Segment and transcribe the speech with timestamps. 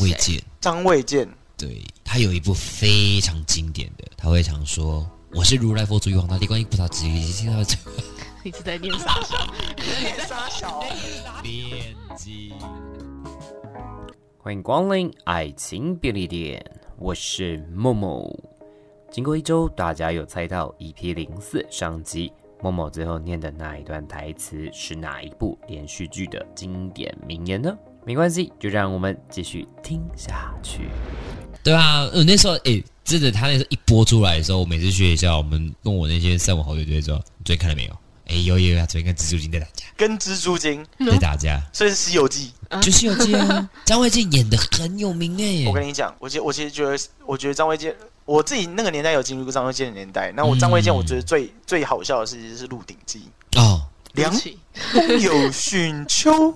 [0.00, 1.28] 卫健，张卫健，
[1.58, 7.76] 对，他有一部非常经典的，他会常说：“我是如来佛祖，玉皇大帝，观音菩萨，之一听到这。
[8.42, 9.36] ”一直在念傻笑，
[9.76, 10.82] 念傻笑，
[11.42, 12.54] 编辑。
[14.38, 16.64] 欢迎光临爱情便利店，
[16.96, 18.34] 我是默默。
[19.10, 22.32] 经过一周，大家有猜到 EP 零四上集
[22.62, 27.76] 默默最后念的那一段台词是哪一部连续剧的经典名言呢？
[28.04, 30.88] 没关系，就让我们继续听下去。
[31.62, 43.68] 对啊，我那时候诶，真的，他那时候一播出来的时候，我每次去学校，我们跟我那些三五好友就会说：“你昨天看了没有？”哎，有有有，昨天跟蜘蛛精在打架，跟蜘蛛精在打架，所以是《西游记》，就《西游记》啊。
[43.84, 45.68] 张卫健演的很有名哎。
[45.68, 47.94] 我跟你讲，我其我其实觉得，我觉得张卫健，
[48.24, 50.32] 我自己那个年代有经历过张卫健的年代。
[50.36, 53.28] 那我张卫健，我觉得最、嗯、最好笑的事情是《鹿鼎记》
[53.60, 53.82] 哦，
[54.14, 54.32] 凉
[54.92, 56.54] 风有逊秋，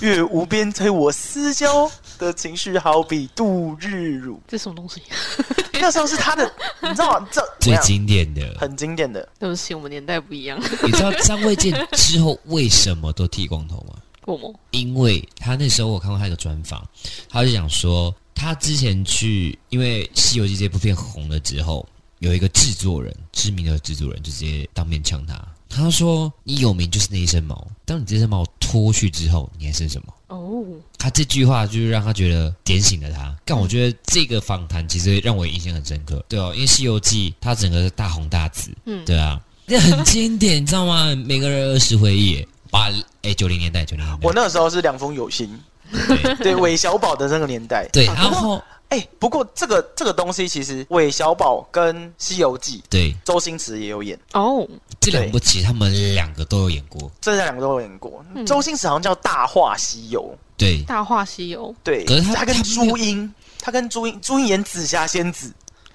[0.00, 1.90] 月无边，催我思交。
[2.18, 5.00] 的情绪好比度日如，这什么东西？
[5.80, 6.44] 那时候是他的，
[6.82, 7.26] 你知道吗？
[7.32, 9.26] 这最经典的，很经典的。
[9.38, 10.60] 对不起，我们年代不一样。
[10.84, 13.94] 你知道张卫健之后为什么都剃光头吗？
[14.26, 14.54] 为什么？
[14.72, 16.86] 因为他那时候我看过他一个专访，
[17.30, 25.42] 他就讲说，他之前去，因为《西游记》这部片红了之后，有一个制作人，知名的制作人就直接当面呛他。
[25.70, 30.64] 他说：“你有名就是那一身毛，当你这身毛脱去之后，你还剩什么？”哦，
[30.98, 33.34] 他这句话就是让他觉得点醒了他。
[33.44, 41.14] 但我觉得这个访谈其实让我印象很深刻，对哦，因为《西游记》它整个是大红大紫，嗯，对啊，这很经典，你知道吗？
[41.24, 42.90] 每个人儿时回忆，八
[43.22, 45.48] 哎九零年代九零年代，我那个时候是凉风有心，
[45.90, 48.62] 对对，韦小宝的那个年代，对，然后。
[48.90, 53.14] 哎、欸，不过这个这个东西其实韦小宝跟《西游记》对。
[53.24, 54.18] 周星驰也有演。
[54.32, 54.66] 哦，
[55.00, 58.24] 这两部其实他们两个都有演过，这两个都有演过。
[58.34, 60.22] 嗯、周星驰好像叫《大话西游》，
[60.56, 65.52] 对，《大话西游》对，可是他，他跟朱茵，他跟朱茵，朱茵演紫霞仙子。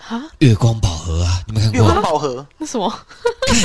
[0.07, 0.21] 啊！
[0.39, 1.79] 月光宝盒啊，你们看过？
[1.79, 2.89] 月光宝盒那什么？
[3.47, 3.55] 看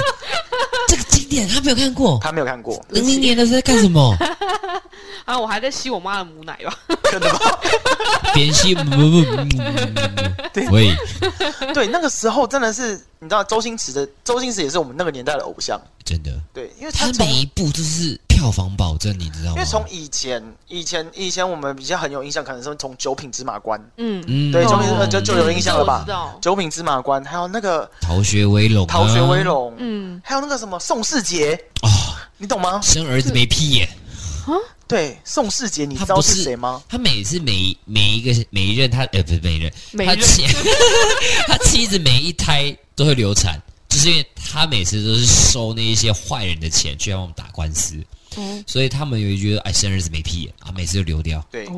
[0.88, 2.82] 这个经典，他没有看过，他没有看过。
[2.88, 4.16] 零零年的时候在干什么？
[5.26, 6.76] 啊，我还在吸我妈的母奶吧？
[7.10, 7.38] 真的吗？
[8.34, 9.24] 边吸不不不，
[10.52, 10.94] 对，喂，
[11.74, 16.30] 对，那个时候真的是，你知道周星驰的，周星驰也是我们那个年代的偶像，真的。
[16.54, 18.18] 对，因为他，他每一部都是。
[18.40, 19.56] 票房保证，你知道吗？
[19.56, 23.78] 因为从以前、以前、以前，我们比较很有印象，可能是从《九品芝麻官》。
[23.98, 26.06] 嗯嗯，对，九品就就有印象了吧？
[26.40, 28.86] 《九品芝麻官》，还有那个《逃学威龙》。
[28.88, 31.88] 逃学威龙，嗯，还有那个什么宋世杰哦，
[32.38, 32.80] 你懂吗？
[32.82, 33.86] 生儿子没屁眼
[34.46, 34.56] 啊？
[34.88, 36.82] 对，宋世杰，你知道是谁吗？
[36.88, 39.70] 他每次每每一个每一任他呃不是每一任，
[40.06, 40.46] 他妻
[41.46, 47.94] 他妻子每一胎都会流产，就是因为他每次都是收那一些坏人的钱去让我们打官司。
[48.36, 51.44] 嗯、所以他们有一句哎，生日子没屁眼啊，每次就流掉。
[51.50, 51.68] 对，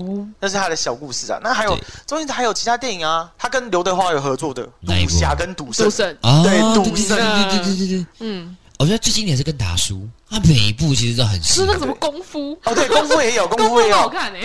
[0.40, 1.38] 那是他的小故事啊。
[1.42, 5.88] 那还有周星驰还有其他电影啊，他跟刘德华有合作的《赌侠》跟《赌圣》。
[6.20, 8.06] 啊，对，赌圣，对对对对对。
[8.20, 11.42] 嗯，我觉得最经典是跟达叔，他每一部其实都很。
[11.42, 12.58] 是那个什么功夫？
[12.64, 14.40] 哦，对，功夫也有， 功夫也有，好看哎。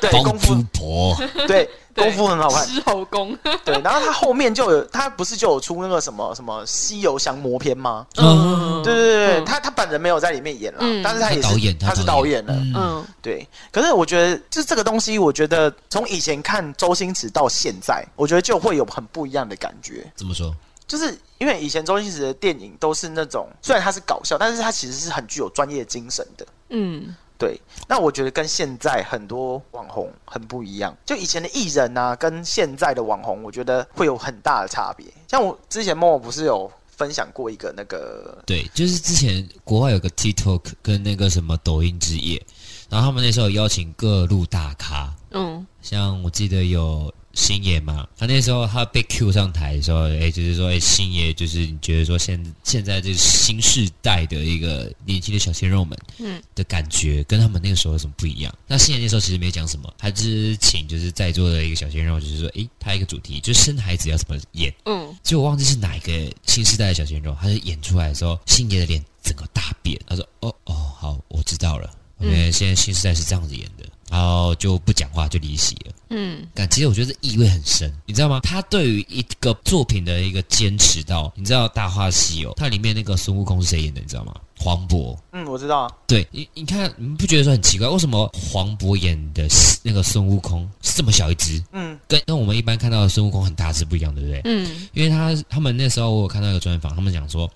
[0.00, 1.68] 对，功夫婆， 对。
[1.98, 3.36] 功夫很好看，狮吼功。
[3.64, 8.06] 对，然后他后面就有，他不是就有出那个什么什么《西游降魔篇》吗？
[8.18, 12.54] 嗯，对对对，他他本人没有在里面演了，但是他也是导演，他是导演了。
[12.74, 13.46] 嗯，对。
[13.70, 20.10] 可是我觉得，就是这个东西，我觉得从以前看周星驰到现在，我觉得就会有很不一样的感觉。
[20.14, 20.54] 怎么说？
[20.86, 26.46] 就是因为以前周星驰的电影都是那种，虽然他是搞笑，但是他其实是很具有专业精神的。
[26.70, 27.14] 嗯。
[27.40, 27.56] 对，
[27.86, 30.92] 那我觉得跟现在很多网红很不一样。
[31.06, 35.06] 就以前的艺人啊，跟现在的网红，我觉得会有很大的差别。
[35.28, 42.44] 像我之前默默不是有分享过一个那个，对，就是之前国外有个 TikTok 跟那个什么抖音之夜，
[42.90, 47.10] 然后他们那时候邀请各路大咖，嗯，像我记得有。
[47.38, 58.52] 星爷嘛，他那时候他被 Q 上台的时候，哎，就是说，哎，星爷就是你觉得说现现在这个新世代的一个年轻的小鲜肉们，嗯，的感觉跟他们那个时候有什么不一样？
[58.66, 66.12] 那星爷那时候其实没讲什么，他只是请就是在座的一个小鲜肉，就是说，哎，他一个主题就是生孩子要怎么演，嗯，结果我忘记是哪一个
[66.44, 71.88] 新世代的小鲜肉，他就演出来的时候，星爷的脸整个大变，他说，哦哦，好，我知道了，
[72.20, 73.84] 因为现在新世代是这样子演的。
[74.10, 75.92] 然后就不讲话就离席了。
[76.10, 78.40] 嗯，但其实我觉得这意味很深，你知道吗？
[78.42, 84.00] 他对于一个作品的一个坚持到，你知道《大话西游》它里面那个孙悟空是谁演的？
[84.00, 84.34] 你知道吗？
[84.58, 85.16] 黄渤。
[85.32, 85.90] 嗯，我知道啊。
[86.06, 87.86] 对，你你看，你不觉得说很奇怪？
[87.86, 89.46] 为什么黄渤演的
[89.82, 91.62] 那个孙悟空是这么小一只？
[91.72, 94.40] 嗯，跟跟我们一般看到的孙悟空很大只不一样，对不对？
[94.44, 97.48] 嗯，因为他他们那时候我有看到一个专访，他们讲说，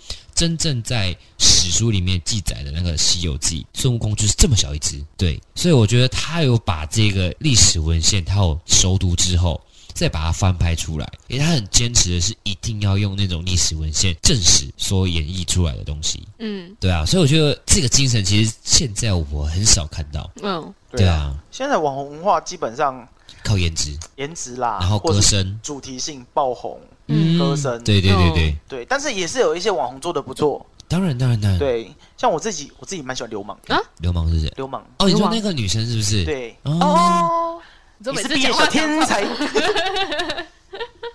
[0.42, 5.00] 真正在史书里面记载的那个《西游记》，孙悟空就是这么小一只。
[5.16, 9.60] 对，所以我觉得他有把这个历史文献他有熟读之后。
[9.94, 16.26] 再把它翻拍出来，因为他很坚持的是一定要用那种历史文献证实所演绎出来的东西。
[16.38, 20.30] 嗯，对啊，所以我觉得这个精神其实现在我很少看到。
[20.42, 23.06] 嗯，对啊，现在网红文化基本上
[23.44, 26.91] 靠颜值，颜值啦，然后歌声、主题性爆红，嗯，
[27.38, 28.56] 歌声，对对对对。
[28.68, 30.64] 对，但是也是有一些网红做的不错。
[30.88, 34.52] 当然当然当然，对，像我自己，我自己蛮喜欢流氓啊，流氓是谁？
[34.56, 34.84] 流氓。
[34.98, 36.24] 哦，你说那个女生是不是？
[36.24, 36.56] 对。
[36.64, 37.60] 哦。
[38.04, 39.22] 你是毕业小天才，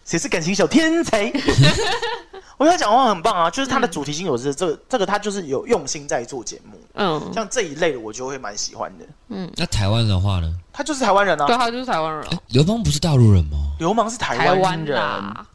[0.07, 1.25] 谁是感情小天才？
[2.57, 6.79] 我跟他讲话很棒啊，就是他的主题性有这这个这个，他就是有用心在做节目。
[6.93, 9.05] 嗯，像这一类的，我就会蛮喜欢的。
[9.27, 10.51] 嗯，那台湾的话呢？
[10.71, 12.25] 他就是台湾人啊，对，他就是台湾人。
[12.47, 13.57] 流氓不是大陆人吗？
[13.79, 14.97] 流氓是台湾人。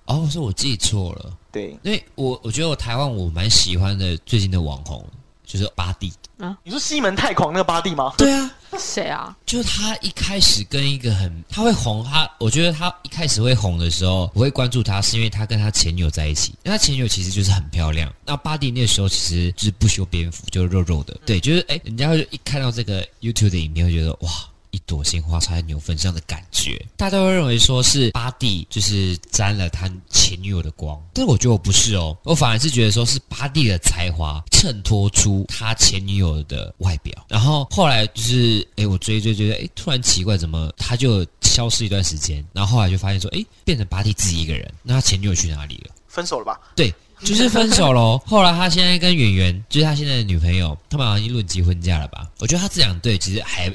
[0.04, 1.32] 哦，是我记错了。
[1.50, 5.02] 对，因为我我觉得我台湾我蛮喜欢的，最近的网红
[5.46, 6.12] 就是巴蒂。
[6.38, 8.12] 啊，你说西门太狂那个巴蒂吗？
[8.18, 8.50] 对啊。
[8.78, 9.36] 谁啊？
[9.46, 18.12] 就他一开始跟一个很他会红，他我觉得他一开始会红的时候，我会关注他，是因为他跟他前女友在一起，因为他前女友其实就是很漂亮。
[18.24, 24.30] 那巴蒂那时候其实就是不修边幅，就是肉肉的，对，就是哎，人家会一看到这个 YouTube 的影片，会觉得哇。
[24.72, 45.94] 一朵鲜花插在牛粪上的感觉，大家都会认为说是巴蒂就是沾了他前女友的光，但是我觉得我不是哦，我反而是觉得说是巴蒂的才华衬托出他前女友的外表，然后后来就是哎，我追追追追，哎，突然奇怪，怎么他就消失一段时间，然后后来就发现说，哎，变成巴蒂自己一个人，那他前女友去哪里了？
[46.08, 46.58] 分手了吧？
[46.74, 46.92] 对，
[47.24, 48.20] 就是分手喽。
[48.26, 52.26] 后来他现在跟圆圆，就是他现在的女朋友，他们好像已经论及婚嫁了吧？
[52.38, 53.70] 我觉得他这两对其实还。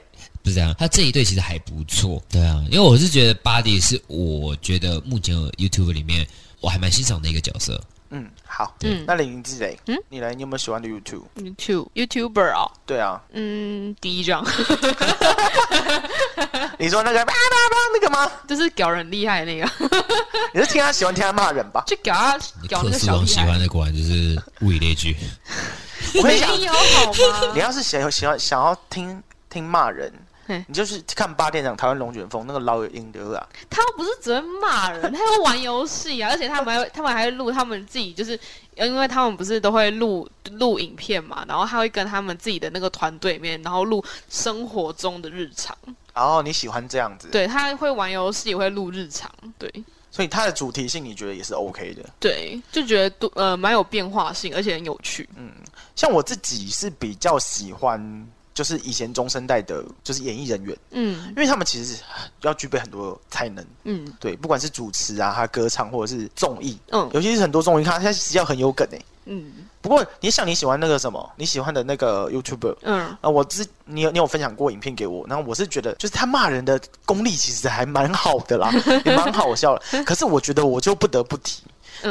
[0.50, 6.28] 是这样，他这一对其实还不错，对啊，因为我是觉得 Body 是我觉得目前 YouTube 里面
[6.62, 7.80] 我还蛮欣赏的一个角色。
[8.10, 12.66] 嗯，好，嗯，那林志磊，嗯，你来，你有没有喜欢的 YouTube？YouTube YouTuber 啊？
[12.86, 14.42] 对啊，嗯，第一张，
[16.80, 18.32] 你说那个叭叭叭那个吗？
[18.48, 19.70] 就是屌人厉害那个，
[20.56, 21.84] 你是听他喜欢听他骂人吧？
[21.86, 22.40] 就屌他
[22.70, 25.14] 屌那个小喜欢的果然就是物以类聚。
[26.16, 27.52] 我跟你讲，好吗？
[27.54, 30.10] 你要是想喜欢想要听听骂人。
[30.68, 38.40] 你就是看八店长台湾龙卷风那个老有英德啊，他们不是只会骂人，他会玩游戏啊，而且他们还会 他们还会录他们自己，就是
[38.76, 45.76] 因为他们不是都会录录影片嘛，然后他会跟他们自己的那个团队里面，然后录生活中的日常。
[46.14, 47.28] 哦，你喜欢这样子？
[47.32, 49.30] 对，他会玩游戏，也会录日常，
[49.60, 49.72] 对。
[50.10, 52.04] 所以他的主题性你觉得也是 OK 的？
[52.20, 55.30] 对，就觉得都呃蛮有变化性，而且很有趣。
[55.36, 55.52] 嗯，
[55.96, 58.28] 像我自己是比较喜欢。
[58.58, 62.02] 就是以前中生代的，就是演艺人员，嗯，因为他们其实
[62.42, 69.52] 要具备很多才能，嗯，对，不管是主持啊，他歌唱，或者是综艺，嗯，尤其是很多综艺，他他实际上很有梗诶，嗯。
[69.80, 78.72] 不过你想你喜欢那个什么，你喜欢的那个 YouTuber，嗯，啊，我之你有你有分享过影片给我，然后我是觉得就是他骂人的功力其实还蛮好的啦，
[79.06, 80.04] 也蛮好笑的。
[80.04, 81.62] 可是我觉得我就不得不提。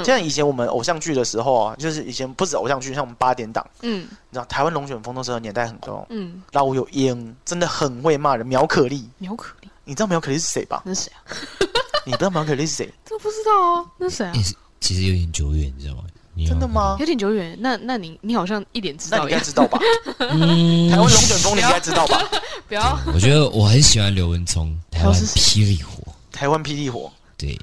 [0.05, 10.83] 像以前我们偶像剧的时候啊，就是以前不止偶像剧，像我们八点档，嗯，你知道台湾龙卷风那时候年代很高，嗯，老有英真的很会骂人，苗可丽，苗可丽，你知道苗可丽是谁吧？
[10.85, 11.21] 那是谁啊？
[12.07, 12.93] 你不知道苗可丽是谁？
[13.05, 14.33] 这不知道啊，那是谁啊？
[14.81, 16.03] 其实有点久远，你知道吗？
[16.47, 16.97] 真的吗？
[17.01, 17.57] 有点久远。
[17.61, 19.79] 那那你你好像一点知道，那 你应该知道吧？
[20.19, 22.21] 嗯，台湾龙卷风你应该知道吧？
[22.69, 27.59] 不要， 我觉得我很喜欢刘文聪，台湾霹雳火，台湾霹雳火，对。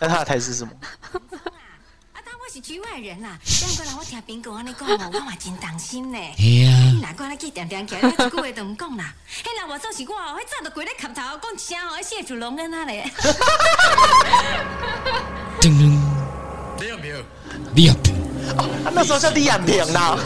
[0.00, 0.72] 那他的台词是什么？
[2.54, 6.18] 是局外人啦，这样过来我听兵哥安尼讲哦， 我嘛真担心呢。
[6.36, 9.12] 系啊，你哪个来去点点起来，一句话都唔讲啦。
[9.42, 13.10] 嘿，那我做是我，迄早就跪在磕头讲一声哦，谢主隆恩啊嘞。
[15.60, 16.00] 叮咚，
[16.78, 17.24] 李安平，
[17.74, 18.14] 李安平，
[18.56, 20.16] 啊，那时候叫李安平啦。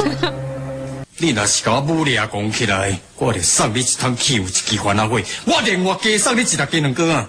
[1.17, 7.27] 你若是甲我武力讲起来，我就送你一趟去有一支番仔花，我连我加送你一只鸡卵糕啊。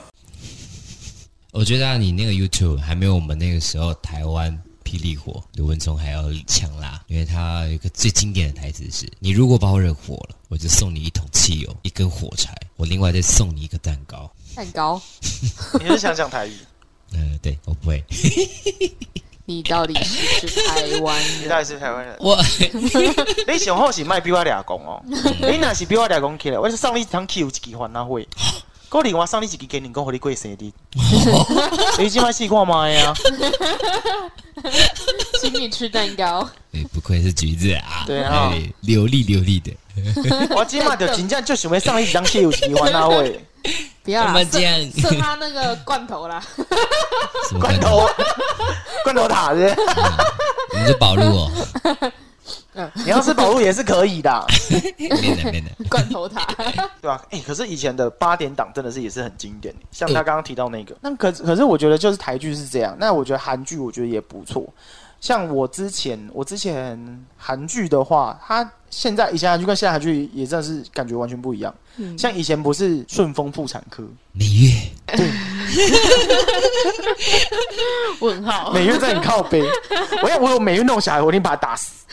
[1.52, 4.62] 我觉得啊，你那个 YouTube 还没有我们那个时候台湾。
[4.90, 15.00] 霹雳火，刘文聪还要强拉，因为他有一个最经典的台词是：“你如果把我惹火了，我就送你一桶汽油，一根火柴，我另外再送你一个蛋糕。”蛋糕？
[15.80, 16.54] 你是想讲台语？
[17.14, 18.04] 呃 对，我不会。
[19.46, 21.44] 你到底是台湾人？
[21.44, 22.18] 你到底是台湾人？
[22.20, 22.36] 我，
[23.48, 25.00] 你想好是卖比我俩公哦？
[25.06, 28.20] 你那是比我俩公起来，我是送你一趟汽油，一支番仔花。
[28.90, 30.58] 高龄我送你几个给你，讲和你贵生日。
[32.00, 33.14] 你今晚试过吗呀？
[35.40, 36.50] 请你吃蛋糕。
[36.74, 38.04] 哎，不愧是橘子啊！
[38.08, 39.72] 对啊，流利流利的。
[40.56, 43.46] 我今晚就真正就想要上一张谢有喜欢那位。
[44.04, 46.44] 不要这样，送他那个罐头啦。
[47.60, 48.10] 罐头，
[49.04, 49.76] 罐头 塔是？
[50.74, 51.52] 你是宝路哦。
[52.80, 54.46] 嗯， 你要吃宝路也是可以的。
[54.98, 55.68] 没的没的。
[55.90, 56.46] 罐头塔，
[57.02, 57.22] 对吧？
[57.30, 60.96] 哎，可是以前的八点档真的是也是很经典，像他刚刚提到那个。
[61.02, 64.66] 那可可是我觉得就是台剧是这样，那我觉得韩剧我觉得也不错。
[65.20, 71.74] 像我之前，我之前韩剧的话，它现在以前韩剧跟现在韩剧也真的是感觉完全不一样。
[71.98, 74.72] 嗯、像以前不是顺丰妇产科，美月，
[75.18, 75.30] 对，
[78.22, 79.62] 问号，美月在你靠北。
[80.24, 82.06] 我要我有美月弄小孩，我一定把他打死。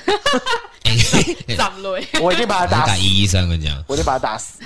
[2.21, 2.88] 我一定把他打死。
[2.88, 4.59] 打一一三，跟你讲，我一定把他打死。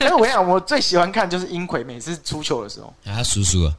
[0.00, 2.92] 因为我跟你讲，我最喜欢看就是英奎每次出糗的时候。
[3.04, 3.72] 他叔叔啊，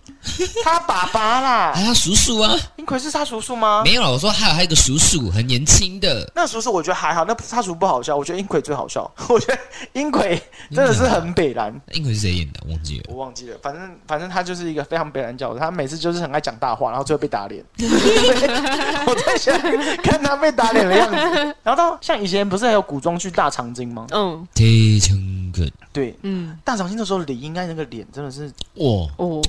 [0.64, 2.58] 他爸爸啦，他叔叔啊。
[2.78, 3.84] 英奎是他叔叔吗？
[3.86, 6.30] 没有了，我说还有还有一个叔叔，很年轻的。
[6.36, 9.10] 那叔叔我觉得还好，那他叔叔不好笑，我觉得英奎最好笑。
[9.30, 9.58] 我觉得
[9.94, 10.40] 英奎
[10.72, 11.74] 真的是很北蓝。
[11.94, 12.60] 英奎是谁演的？
[12.70, 13.58] 忘记了，我忘记了。
[13.62, 17.64] 反正反正他就是一个非常北蓝角色，他每次就是很爱讲大话，然后最后被打脸。
[17.80, 19.62] 我最喜欢
[20.04, 21.16] 看他被打脸的样子。
[21.64, 24.06] 然后到像以前不是还有古装剧《大长今》吗？
[24.12, 25.18] 嗯，铁肠
[25.54, 25.72] 羹。
[25.94, 29.42] 对，嗯，大长今的时候李应该那个脸真的是哇哦。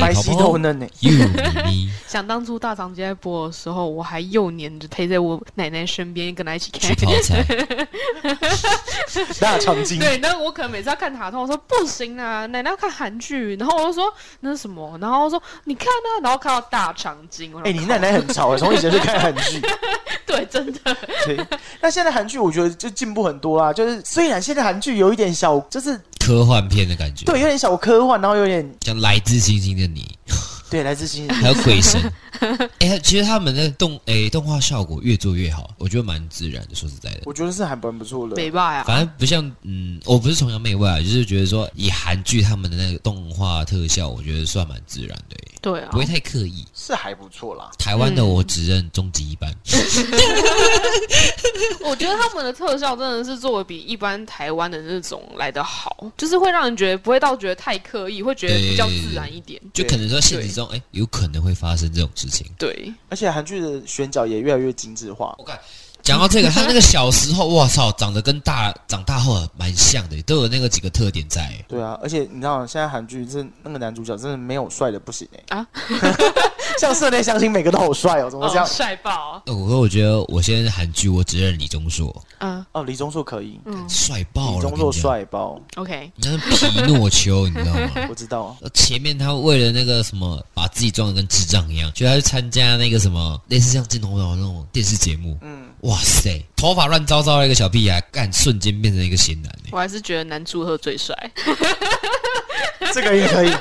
[0.00, 0.86] 白皙透嫩呢。
[2.06, 6.90] 想当初大长今在播的时候，我还幼年就陪在我奶奶身边，跟她一起看。
[9.40, 9.98] 大长今。
[10.00, 14.98] 对，那我可能每次要看卡通，我说不行啊，奶奶要看韩剧，然后我就说那是什么？
[15.00, 17.52] 然后我说你看啊，然后看到大长今。
[17.62, 19.62] 哎，你奶奶很潮，从以前就看韩剧。
[20.26, 20.96] 对，真的。
[21.24, 21.38] 对，
[21.80, 26.00] 那现在韩剧我觉得就进步很多啦，就是虽然现在韩剧有一点小，就是。
[26.30, 30.08] 科幻片的感觉，对，有点小科幻，然后有点像来自星星的你，
[30.70, 32.00] 对，来自星星，还有鬼神。
[32.78, 36.74] 哎、欸，其实他们的动哎、欸、动画效果越做越好，我觉得蛮自然的。
[36.74, 38.36] 说实在的，我觉得是还蛮不错的。
[38.36, 45.36] 美外啊，反正不像嗯，我不是崇洋媚外啊，就是觉得说以韩剧他们的那个动画特效，我觉得算蛮自然的。
[45.60, 47.70] 对啊，不会太刻意，是还不错啦。
[47.78, 49.52] 台湾的我只认终极一班。
[51.84, 59.60] 我觉得他们的特效真的是做的比一般台湾的那种来得好，就是会让人觉得不会到觉得太刻意，会觉得比较自然一点。
[59.74, 62.46] 就可能说现实中，哎，有可能会发生这种事情。
[62.58, 65.34] 对，而且韩剧的选角也越来越精致化。
[65.38, 65.58] 我看。
[66.02, 71.52] 讲到这个，他那个小时候，哇操，长得跟大长大后蛮像的，都有那个几个特点在。
[71.68, 75.66] 对啊，而且你知道，现在韩剧这那个男主角真的没有帅的不行哎啊。
[76.78, 78.66] 像社内相亲，每个都好帅哦，怎么这样？
[78.66, 79.42] 帅爆！
[79.46, 82.14] 我说，我觉得我现在韩剧，我只认李钟硕。
[82.38, 84.54] 嗯，哦，李钟硕可以，嗯，帅爆了。
[84.56, 85.60] 李钟硕帅爆。
[85.76, 87.90] OK，你看皮诺丘，你知道吗？
[88.08, 88.56] 我知道。
[88.72, 95.36] 前面他为了那个什么，把自己装的跟智障一样，就他去参加那个什么类似像镜头岛那种电视节目。
[95.42, 99.50] 嗯，哇塞，头发乱糟糟的一个小屁孩，干瞬间变成一个型男。
[99.72, 101.14] 我还是觉得男祝贺最帅。
[102.92, 103.52] 这个也可以。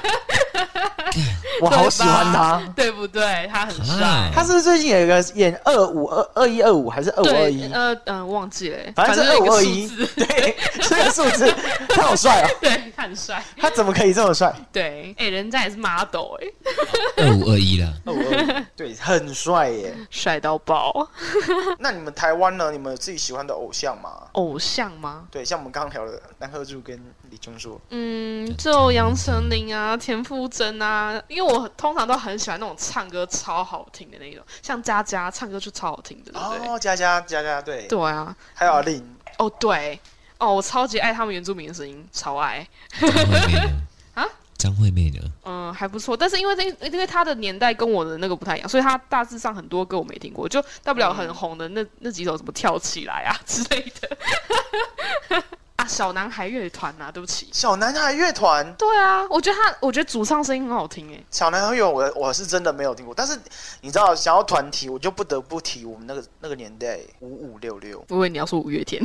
[1.62, 3.50] 我好喜欢他，对不对？
[3.52, 4.32] 他很帅。
[4.34, 7.70] 他是不是最近有一个演二五二二一二五还是二五二一？
[7.74, 9.88] 呃嗯，忘记了，反正是二五二一。
[10.16, 11.54] 对，这个数字
[11.90, 12.50] 他好帅啊。
[12.62, 13.44] 对，他很帅。
[13.58, 14.54] 他怎么可以这么帅？
[14.72, 16.48] 对，哎，人家也是 model 哎。
[17.18, 21.10] 二五二一了，二五二一，对，很帅耶， 帅到爆。
[21.80, 22.72] 那你们台湾呢？
[22.72, 24.30] 你们有自己喜欢的偶像吗？
[24.32, 25.28] 偶像吗？
[25.30, 26.98] 对，像我们刚刚聊的南赫柱跟
[27.30, 27.78] 李钟硕。
[27.90, 31.50] 嗯，就杨丞琳啊，田馥甄啊，因为。
[31.50, 36.68] 我通常都很喜欢那种唱歌超好听的那种，像佳佳唱歌就超好听的，对不对？
[36.70, 39.04] 哦，佳佳，佳佳，对，对啊，还有阿令，
[39.40, 40.00] 哦，对，
[40.38, 42.68] 哦，我超级爱他们原住民的声音，超爱。
[44.60, 44.62] 啊？
[44.62, 45.20] 张惠妹的？
[45.46, 55.44] 嗯，还不错，但是因为因因为她的年代跟我的那个不太一样，所以她大致上很多歌我没听过，就大不了很红的那那几首什么跳起来啊 之类的。
[55.90, 61.24] 啊，小男孩乐团呐，对不起，小男孩乐团，对啊，我觉得他，我觉得主唱声音很好听哎。
[61.32, 63.38] 小男孩乐团，我我是真的没有听过，但是
[63.82, 68.04] 你知道，想要团体，我就不得不提我们那个那个年代五五六六。
[68.10, 69.04] 我以为你要说五月天，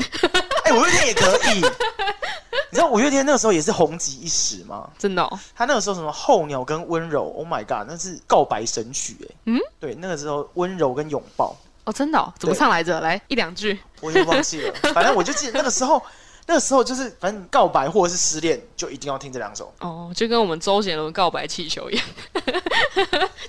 [0.64, 1.62] 哎，五月天也可以。
[2.70, 4.90] 你知道五月天那个时候也是红极一时吗？
[4.98, 9.34] 真的，哦，他那个时候什么候鸟跟温柔，Oh my god，那是告白神曲哎。
[9.46, 13.00] 嗯，对，那个时候温柔跟拥抱，哦，真的，哦，怎么唱来着？
[13.00, 16.02] 来一两句，我也忘记了，反正我就记得那个时候。
[16.46, 19.72] 那个时候就是，反正告白或者是失恋，就一定要听这两首。
[19.80, 22.04] 哦，就跟我们周杰伦告白气球一样，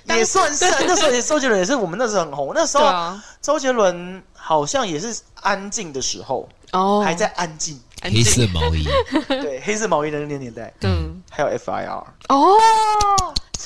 [0.16, 0.64] 也算是。
[0.86, 2.52] 那时候也周杰伦也是我们那时候很红。
[2.54, 8.88] 那时候周杰伦好像也是安静的时候，哦，还在安静，黑色毛衣，
[9.28, 12.56] 对，黑色毛衣的那个年代，嗯，还有 FIR 哦，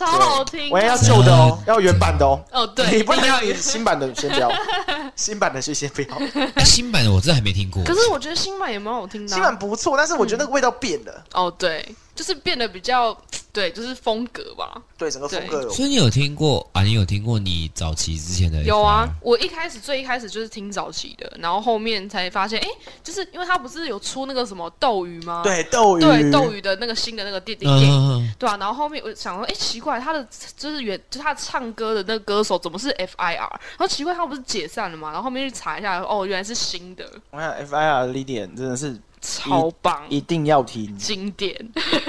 [0.07, 4.51] 超好听，我也要旧的哦， 要原版的哦，哦，对，你不能要新版的先不要，
[5.17, 6.09] 新版的是先不要，
[6.65, 11.95] 新版的我真的还没听过，可是我觉得新版也蛮好听的，新版不错，但是我觉得那个味道变了，哦，对。
[12.21, 13.17] 就是变得比较，
[13.51, 14.71] 对，就是风格吧。
[14.99, 15.71] 对，整个风格有。
[15.71, 16.83] 所以你有听过啊？
[16.83, 18.63] 你有听过你早期之前的？
[18.63, 22.69] 有啊，我一开始最一开始就是听早期的，然后后面才发现，哎，
[23.03, 25.41] 就是因为他不是有出那个什么斗鱼吗？
[25.43, 28.55] 对，斗鱼，对，斗鱼的那个新的那个电电影，对啊。
[28.59, 30.23] 然后后面我想说，哎，奇怪，他的
[30.59, 33.39] 就是原，就是他唱歌的那个歌手怎么是 FIR？
[33.39, 35.09] 然后奇怪，他不是解散了吗？
[35.09, 37.11] 然后后面去查一下，哦，原来是新的。
[37.31, 39.01] 我看 FIR 的 Lydian 真的是。
[39.21, 41.55] 超棒，一定要听经典。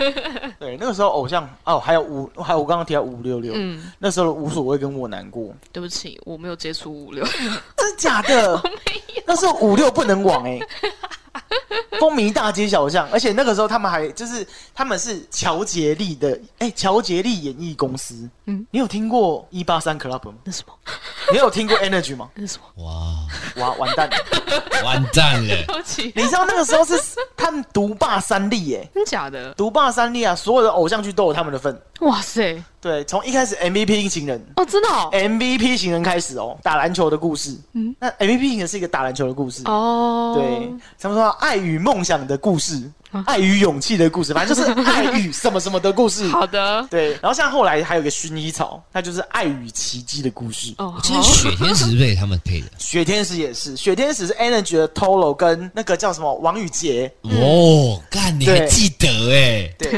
[0.59, 5.53] 对，那个时候偶像哦，还有五，还有我刚刚提到五五六六，嗯，那时候无所谓跟我难过。
[5.71, 8.53] 对不起，我没有接触五六，真的假的？
[8.55, 10.67] 我没有，那时候五六不能网哎、欸。
[11.99, 18.29] 风靡大街小巷，而且那个时候他们还就是他们是乔杰利的哎，乔杰利演艺公司。
[18.45, 20.35] 嗯，你有听过一八三 Club 吗？
[20.43, 20.73] 那什么？
[21.31, 22.29] 你有听过 Energy 吗？
[22.35, 22.83] 那什么？
[22.83, 24.15] 哇哇，完蛋了，
[24.83, 25.55] 完蛋了！
[26.15, 26.99] 你知道那个时候是
[27.37, 29.53] 他们独霸三立哎，真假的？
[29.53, 31.79] 独霸三立啊，所有的偶像剧都有他们的份。
[32.01, 32.61] 哇塞！
[32.81, 37.55] 对，从一开始 MVP 型人哦，真的哦，MVP 型人开始哦，打篮球的故事。
[37.73, 40.33] 嗯，那 MVP 型人是一个打篮球的故事哦。
[40.35, 42.81] 对，他们说爱与梦想的故事。
[43.25, 46.27] 爱与勇气的故事，反正就是 爱与什么什么的故事。
[46.29, 47.11] 好的，对。
[47.13, 50.73] 然后像后来还有个薰衣草，它就是爱与奇迹的故事。
[50.77, 52.67] 哦，其实雪天使是被他们配的。
[52.77, 57.11] 雪天使也是，雪天使是 Energy 的 Tolo 跟那个叫什么王宇杰。
[57.21, 59.73] 哦，干你还记得哎？
[59.77, 59.91] 对，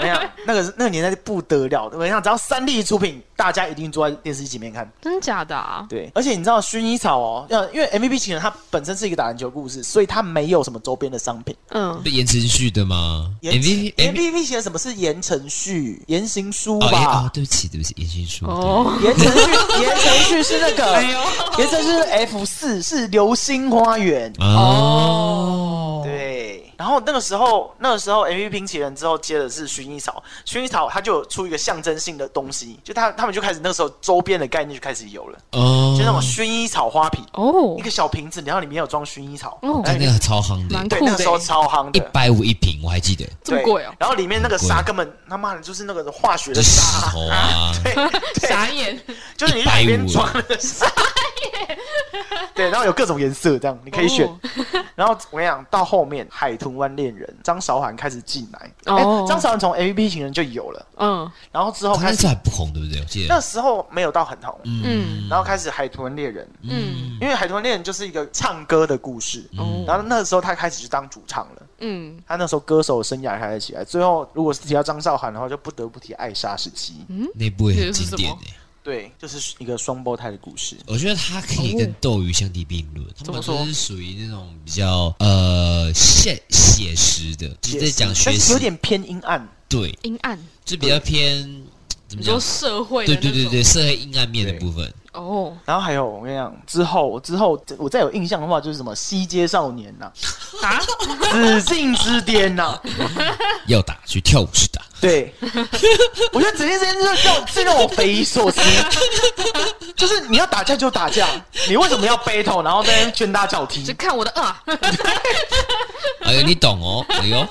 [0.00, 1.90] 没有那个那个年代不得了。
[1.94, 4.90] 我想只要三立出品，大家一定坐在电视机前面看。
[5.00, 5.86] 真假的啊？
[5.88, 11.54] 对，而且你知道薰衣草哦，要因为 MVP 情人它本身是一个打篮球故事，所以它没有什么周边的商品。
[11.70, 16.02] 嗯，是言承旭的吗？MVP，MVP 情人什么是言承旭？
[16.08, 17.26] 言行书吧？
[17.26, 18.44] 哦，对不起，对不起，言行书。
[18.46, 21.00] 哦，言承旭， 言承旭是那个，
[21.58, 24.32] 言承旭是 F 四，是流星花园。
[24.40, 25.47] 哦，对。
[26.78, 43.92] 然后那个时候，那个时候 MVP 拼起人之后接的是薰衣草，薰衣草它就有出一个象征性的东西，就他他们就开始那个时候周边的概念就开始有了，哦，就那种薰衣草花瓶，哦，一个小瓶子，然后里面有装薰衣草，哦，那个超夯的，对，那个时候超夯的，一百五一瓶，我还记得，这么贵哦。
[43.98, 47.10] 然后里面那个沙根本他妈的就是那个化学的沙。
[47.10, 48.96] 头啊，对，傻眼，
[49.36, 50.86] 就是你里面装的沙。
[52.54, 54.26] 对，然后有各种颜色，这样你可以选。
[54.26, 54.36] Oh.
[54.94, 58.70] 然后我跟你讲，到后面《海豚湾恋人》，张韶涵开始进来。
[58.86, 60.86] 哦，张韶涵从 A V P 情人就有了。
[60.96, 63.00] 嗯，然后之后开始还不红，对不对？
[63.00, 64.58] 我记得那时候没有到很红。
[64.64, 66.44] 嗯，然后开始《海豚恋人》。
[66.62, 69.48] 嗯，因为《海豚恋人》就是一个唱歌的故事。
[69.56, 71.62] 嗯，然后那时候他开始就当主唱了。
[71.80, 73.84] 嗯，他那时候歌手生涯开始起来。
[73.84, 76.94] 最后，如果是提到张韶涵的话，就不得不提《爱莎时期》。
[77.08, 78.54] 嗯，那部也很经典诶。
[78.88, 80.74] 对，就是一个双胞胎的故事。
[80.86, 89.46] 我觉得他可以跟斗鱼相提并论，哦、他们都是属于那种比较呃现写实的，就是在讲学习，有点偏阴暗。
[89.68, 90.38] 对，阴暗。
[90.64, 91.62] 就比较偏。
[92.08, 94.90] 怎么说社会对对对对社会阴暗面的部分。
[95.12, 100.10] 哦，然后还有我跟你讲，之后之后我再有印象的话，就是什么西街少年呐
[100.62, 100.80] 啊，
[101.60, 102.80] 紫禁之巅呐，
[103.68, 104.80] 要打去跳舞去打。
[105.00, 105.32] 对，
[106.32, 108.60] 我觉得紫禁之巅就是让是让我匪夷所思，
[109.96, 111.26] 就是你要打架就打架，
[111.68, 113.84] 你为什么要 battle，然后在那边拳打脚踢？
[113.84, 114.60] 就看我的啊！
[116.24, 117.46] 哎呦，你懂哦，哎呦，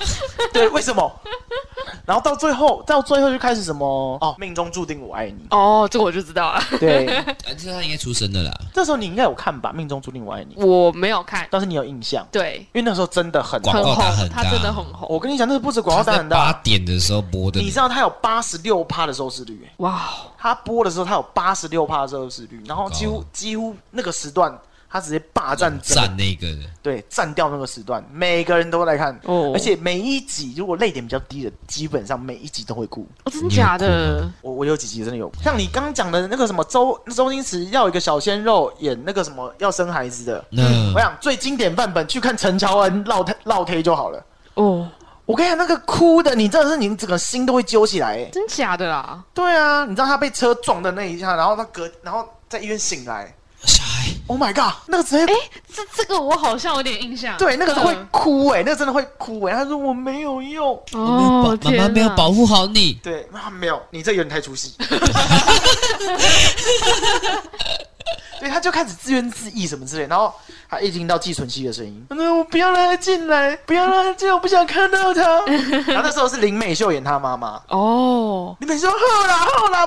[0.52, 1.20] 对，为什么？
[2.04, 6.62] 然后到最后，到最后就开始什么哦，命中注定我爱你哦，这个我就知道了。
[6.80, 7.06] 对，
[7.56, 8.52] 这他应该出生的啦。
[8.74, 9.72] 这时候你应该有看吧？
[9.74, 12.26] 命中注定我爱你，我没有看，但是你有印象。
[12.32, 15.06] 对，因为那时候真的很广告打很大，他真的很红。
[15.08, 19.68] 我跟你讲，那个不止广告打很大，八点的时候播的，你知道他有八十六趴的收视率。
[19.78, 24.56] 哇，他播的时候他有八十六趴的收视率，然后几乎几乎那个时段。
[24.90, 34.26] 他直接霸占占那个的，对，占掉那个时段，每个人都来看，哦，而且每一集如果泪点比较低的，基本上每一集都会哭，哦，真的假的？
[34.40, 44.24] 我我有几集真的有，像你刚刚讲的那个什么周周星驰要一个小鲜肉演那个什么要生孩子的，嗯，我想最经典范本去看陈乔恩烙胎烙推就好了，
[44.54, 44.88] 哦，
[45.28, 49.22] 我跟你讲那个哭的，你真的是你整个心都会揪起来，真假的啦？
[49.34, 53.30] 对啊，你知道他被车撞的那一下，然后他隔，然后在医院醒来。
[53.64, 55.36] 小孩，Oh my god，那个直接哎，
[55.74, 57.36] 这这个我好像有点印象。
[57.36, 59.52] 对，那个会哭哎，那个真的会哭哎。
[59.52, 62.98] 他说我没有用，哦，妈妈没有保护好你。
[63.02, 64.72] 对，妈妈没有，你这有点太出戏。
[68.38, 70.32] 对，他就开始自怨自艾什么之类，然后
[70.68, 75.44] 他一听到寄存器的声音，那我不要让他进来，不要让他进来，我不想看到他。
[75.86, 79.86] 然后那时候是林美秀演他妈妈哦，林美秀好啦好啦，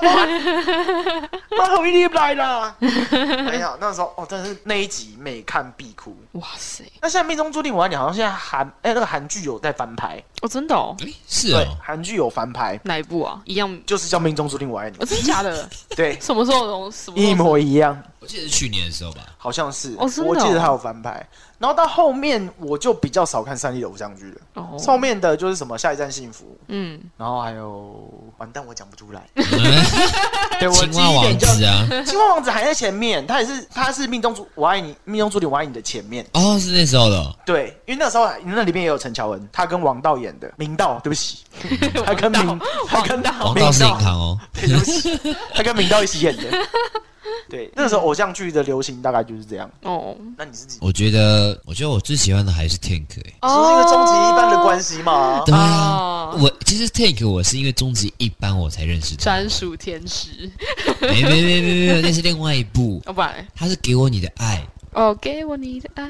[1.56, 2.74] 妈好一点 来啦。
[2.80, 6.16] 哎呀，那时候哦，真的是那一集每看必哭。
[6.32, 6.84] 哇塞！
[7.00, 10.96] 那现在命中注定我爱你好像现在韩哎那个韩剧有在翻拍哦，真的哦，
[11.28, 13.40] 是哦，韩剧有翻拍哪一部啊？
[13.44, 15.68] 一样就是叫命中注定我爱你，真的假的？
[15.94, 18.00] 对，什么时候什么一模一样。
[18.22, 21.26] 我记得是去年的时候吧，好像是，我记得他有翻拍。
[21.58, 24.40] 然后到后面我就比较少看三立的偶像剧了。
[24.54, 28.08] 哦，后面的就是什么下一站幸福，嗯，然后还有
[28.38, 29.22] 完蛋我讲不出来。
[30.58, 36.24] 对我， 青蛙王子啊，青蛙王子还在前面，他也是他是命中注我爱你，命中注定我爱你的前面。
[36.32, 37.36] 哦，是那时候的。
[37.46, 41.38] 对，因为那时候那里面也有陈乔恩，他跟王道演的明道，对不起，
[42.04, 45.18] 他跟明他跟王道是影堂哦，对不起，
[45.54, 46.44] 他跟明道一起演的。
[47.48, 49.70] 对，那个时候偶像剧的流行大概就是这样。
[49.82, 50.78] 哦，那你自己？
[50.80, 53.06] 我觉得，我觉得我最喜欢的还是 Tank，
[53.40, 55.42] 哎，是因为终极一班的关系吗？
[55.44, 59.22] 对啊，我其实 Tank 我是因为终极一班我才认识的。
[59.22, 60.50] 专属天使？
[61.00, 63.02] 没没没没没，那是另外一部。
[63.06, 64.64] 哦，不然，他是给我你的爱。
[64.92, 66.08] 哦，给我你的爱。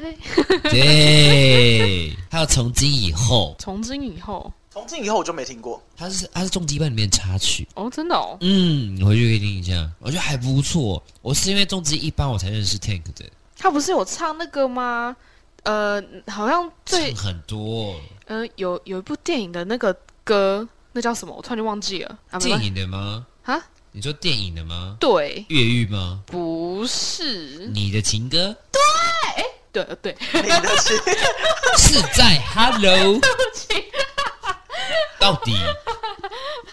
[0.69, 3.55] 对， 还有从今以后。
[3.57, 4.51] 从今以后。
[4.73, 11.01] 从今以后我就没听过，他是他是终极一班里面插曲哦，真的哦，嗯，你回去可以听一下，我觉得还不错。
[11.21, 13.23] 我是因为终极一班我才认识 Tank 的，
[13.55, 15.15] 他不是有唱那个吗？
[15.61, 21.35] 呃，好像最很多，嗯、呃，有有一部电影的那个歌，那叫什么？
[21.35, 22.17] 我突然就忘记了。
[22.31, 23.27] 啊、电影的吗？
[23.43, 23.61] 啊？
[23.91, 24.97] 你说电影的吗？
[24.99, 26.23] 对，越狱吗？
[26.25, 28.57] 不是，你的情歌？
[28.71, 28.81] 对，
[29.35, 30.97] 哎，对对，你的情
[31.77, 33.19] 是在 Hello。
[35.19, 35.55] 到底，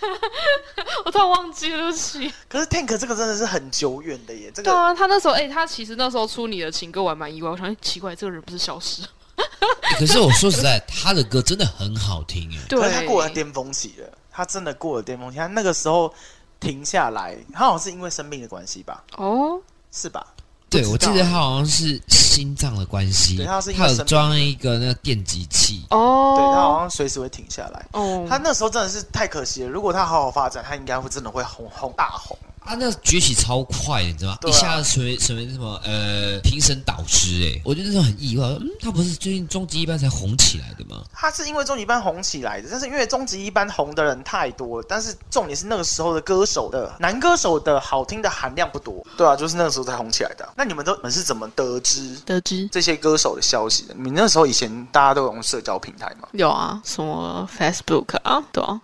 [1.05, 2.33] 我突然忘记了，对不起。
[2.49, 4.71] 可是 Tank 这个真的是很久远的耶，这个。
[4.71, 7.51] 对啊，他那时候，哎、欸，他其实那时候出你的情歌，我还蛮意外。
[7.51, 9.03] 我想，哎，奇怪，这个人不是消失？
[9.03, 12.59] 欸、可是我说实在，他的歌真的很好听，哎。
[12.69, 15.39] 对，他过了巅峰期了，他真的过了巅峰期。
[15.39, 16.13] 他那个时候
[16.59, 19.03] 停下来，他好像是因为生病的关系吧？
[19.17, 20.27] 哦，是吧？
[20.71, 23.45] 对，我记得他好像是心脏的关系，
[23.77, 27.85] 他有装一个那个电击器哦，对，他好像随时会停下来。
[27.93, 32.39] 哦，他那时候真的是太可惜了，如果他好好发展，他应该会真的会红红大红。
[32.65, 34.39] 他那崛起超快，你知道吗？
[34.43, 38.47] 啊、一下子成为成为什么呃评审导师哎，我觉得那时候很意外。
[38.47, 41.03] 嗯，他不是最近终极一班才红起来的吗？
[41.13, 49.05] 他是因为终极一班红起来的，但是因为终极一班红的人太多了，但是重点是那个时候的歌手的男歌手的好听的含量不多。
[49.17, 50.49] 对啊，就是那个时候才红起来的。
[50.57, 53.95] 那你们都你们是怎么得知得知这些歌手的消息的？
[53.95, 56.29] 你们那时候以前大家都有用社交平台吗？
[56.33, 58.81] 有啊，什么 Facebook 啊，对啊。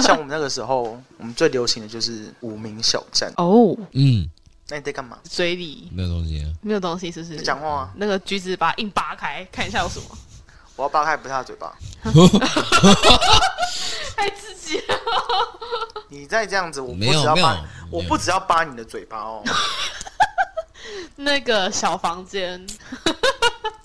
[0.00, 3.74] 像我们那个时候，我们最流行的就是无名小站哦。
[3.92, 4.28] 嗯，
[4.68, 5.18] 那你在干嘛？
[5.24, 7.40] 嘴里没有东西，没有东西，是不是？
[7.40, 7.90] 讲话啊。
[7.96, 10.04] 那个橘子把它硬扒开，看一下有什么。
[10.76, 11.74] 我要扒开不是他的嘴巴，
[14.14, 15.00] 太刺激了。
[16.10, 19.42] 你再这样子，我不只要扒，我不只要扒你的嘴巴哦。
[21.16, 22.66] 那个小房间。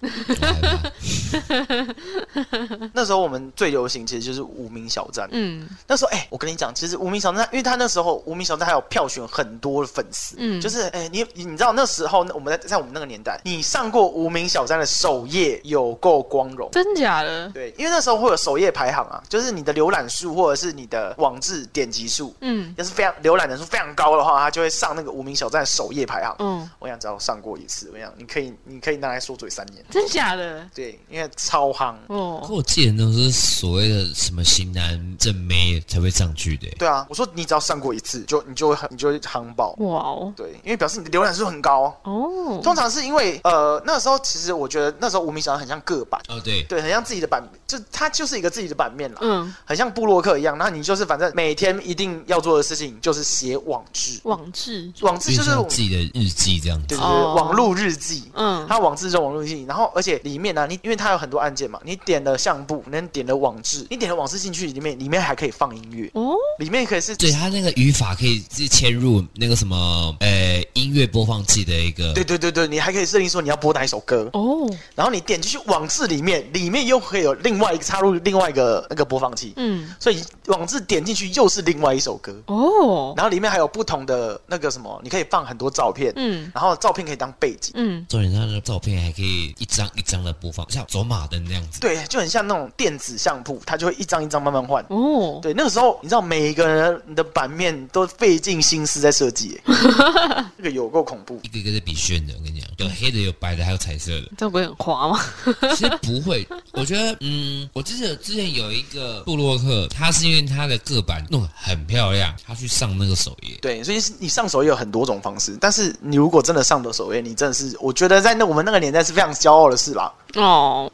[2.94, 5.28] 那时候我们最流行其实就是无名小站。
[5.32, 10.36] 嗯，那时候哎、欸，我跟你讲，其实无名小站，因为他那时候无名小站还有票选很多的粉丝。
[10.38, 17.50] 嗯，就是哎、欸，你你知道那时候我们在在我们那个年代，你上过无名小站的首页有够光荣，真假的？
[17.50, 26.36] 对，因为那时候会有首页排行啊，就是你的浏览数或者是你的网志点击数，嗯，要是非常浏览人数非常高的话，他就会上那个无名小站首页排行。
[26.40, 30.66] 嗯，我想只要上过一次，我想你可以你可以拿来说嘴三年， 真假的？
[30.74, 32.44] 对，因为超夯哦。
[32.46, 36.68] 可我记得那是所谓的什么型男正妹才会上去的。
[36.78, 39.76] 对啊，我说你只要上过一次，就你就会很你就会夯爆。
[39.80, 42.60] 哇哦，对，因为表示你的浏览数很高哦。
[42.64, 49.18] 通常是因为呃那个时候其实我觉得那时候无名小站很像个版哦，对对，很像自己的版，就它就是一个自己的版面了。
[49.22, 50.58] 嗯，很像布洛克一样。
[50.58, 58.32] 然后你就是反正每天一定要做的事情就是写网志，网志，网志就是自己的日记这样子，对对对，网络日记。
[58.34, 60.60] 嗯，它网志叫网络日记，然后而且里面呢。
[60.70, 66.08] 你因为它有很多按键嘛，你点了相簿，能点了网志，你点了网志进去里面，里面还可以放音乐。
[66.14, 74.30] 哦，里面可以是，对，它那个语法可以自己嵌入那个什么，呃，音乐播放器的一个，对对对对，你还可以设定说你要播哪一首歌。
[74.34, 82.36] 哦，然后你点进去网志里面，里面又可以有另外一个插入另外一个那个播放器，嗯，所以网志点进去又是另外一首歌。
[82.46, 91.80] 哦，然后里面还有不同的那个什么，你可以放很多照片，嗯，然后照片可以当背景，嗯，重点它的照片还可以一张一张的播放，像走马灯那样子。
[91.80, 94.84] 对，就很像那种电子相簿，它就会一张一张慢慢换。
[94.90, 99.60] 哦，对，那个时候你知道每一个人的版面都费尽心思在设计，
[100.58, 102.34] 这个有够恐怖，一个一个在比炫的。
[102.38, 105.20] 我跟你讲，有黑的，有白的，还有彩色的，这不会很花吗？
[105.76, 113.58] 其实不会，我觉得，嗯，我记得之前有一个布洛克，他是因为他的个版弄得很漂亮，他去上那个首页。
[113.62, 120.14] 对，所以你上首页有很多种方式，但是你如果真的上的首页，你真的是，我觉得在那我们那个年代是非常骄傲的事啦。
[120.36, 120.92] 哦，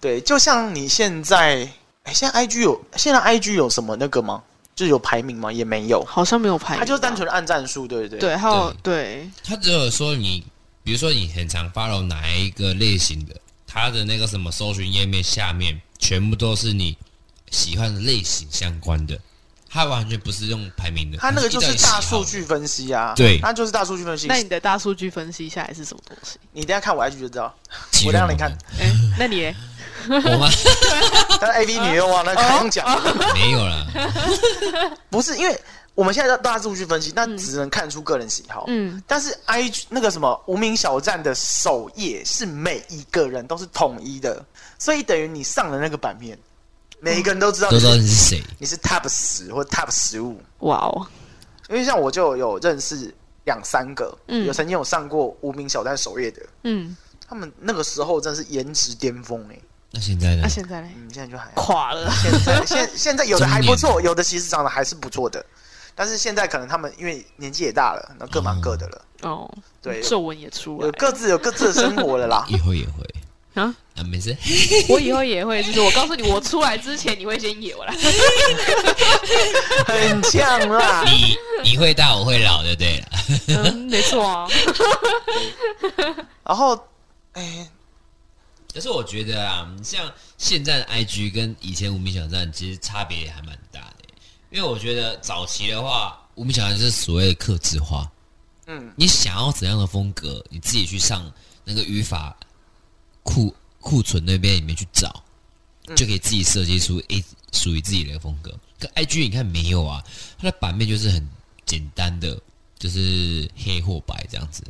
[0.00, 1.68] 对，就像你现在，
[2.04, 4.40] 哎，现在 IG 有，现在 IG 有什么那个吗？
[4.76, 5.52] 就是有排名吗？
[5.52, 8.20] 也没有，好像没有排名，他就是单纯的按战术，对不对？
[8.20, 10.46] 对，还有对，他只有说你，
[10.84, 13.34] 比如说你很常 follow 哪一个类型的，
[13.66, 16.96] 他的那个什么搜寻页面下面全部都是你
[17.50, 19.18] 喜欢的类型相关的。
[19.70, 23.12] 它完全不是用排名的，它那个就是大数据分析啊。
[23.14, 24.26] 对，它就是大数据分析。
[24.26, 26.38] 那你的大数据分析下来是什么东西？
[26.52, 27.54] 你等下看我 IG 就知道。
[28.06, 28.50] 我让你看。
[28.80, 29.54] 哎，那你呢？
[30.08, 30.48] 我吗？
[31.40, 32.86] 但 AV 女优啊，那不用讲。
[33.34, 33.86] 没有啦。
[35.10, 35.60] 不是，因为
[35.94, 38.64] 我们现在大数据分析，那只能看出个人喜好。
[38.68, 39.02] 嗯。
[39.06, 44.42] 但是 IG 那个什么无名小站的首页是每一个人都是统一的，
[44.78, 46.38] 所以等于你上的那个版面。
[47.00, 50.40] 每一个人都知道，都知道你是谁，你是 Top 十或 Top 十五。
[50.60, 51.06] 哇哦！
[51.68, 56.96] 因为像我就有认识两三个，嗯，有曾经有上过无名小站首页的，嗯，
[57.28, 59.58] 他们那个时候真的是颜值巅峰哎。
[59.90, 60.40] 那现在呢？
[60.42, 60.88] 那现在呢？
[60.96, 62.10] 嗯，现在就还垮了。
[62.22, 65.44] 现在现现在有的还不错， 有的其实长得还是不错的，
[65.94, 69.04] 但是现在可能他们因为年纪也大了，那各忙各的了。
[69.22, 72.44] 哦，对，皱纹也出来，有各自有各自的生活了啦。
[72.50, 73.06] 以后也会。
[73.58, 74.36] 啊啊，没事，
[74.88, 77.92] 我以后也会，就是我告诉你，我出来之前你会先野我啦，
[79.86, 81.02] 很像啦。
[81.10, 83.08] 你你会大，我会老，就对了。
[83.48, 84.48] 嗯，没错啊。
[86.46, 86.80] 然后，
[87.32, 87.68] 哎，
[88.72, 90.00] 可是我觉得啊，像
[90.36, 94.04] 现在的 IG 跟以前无名小站其实差别还蛮大的，
[94.50, 98.08] 因为我觉得早期的话，无名小站是所谓的客制化，
[98.66, 101.28] 嗯，你想要怎样的风格，你自己去上
[101.64, 102.36] 那个语法。
[103.28, 105.22] 库库存那边里面去找，
[105.94, 108.50] 就可以自己设计出一属于自己的风格。
[108.80, 110.02] 可 IG 你看没有啊？
[110.38, 111.28] 它的版面就是很
[111.66, 112.40] 简单的，
[112.78, 114.62] 就是黑或白这样子。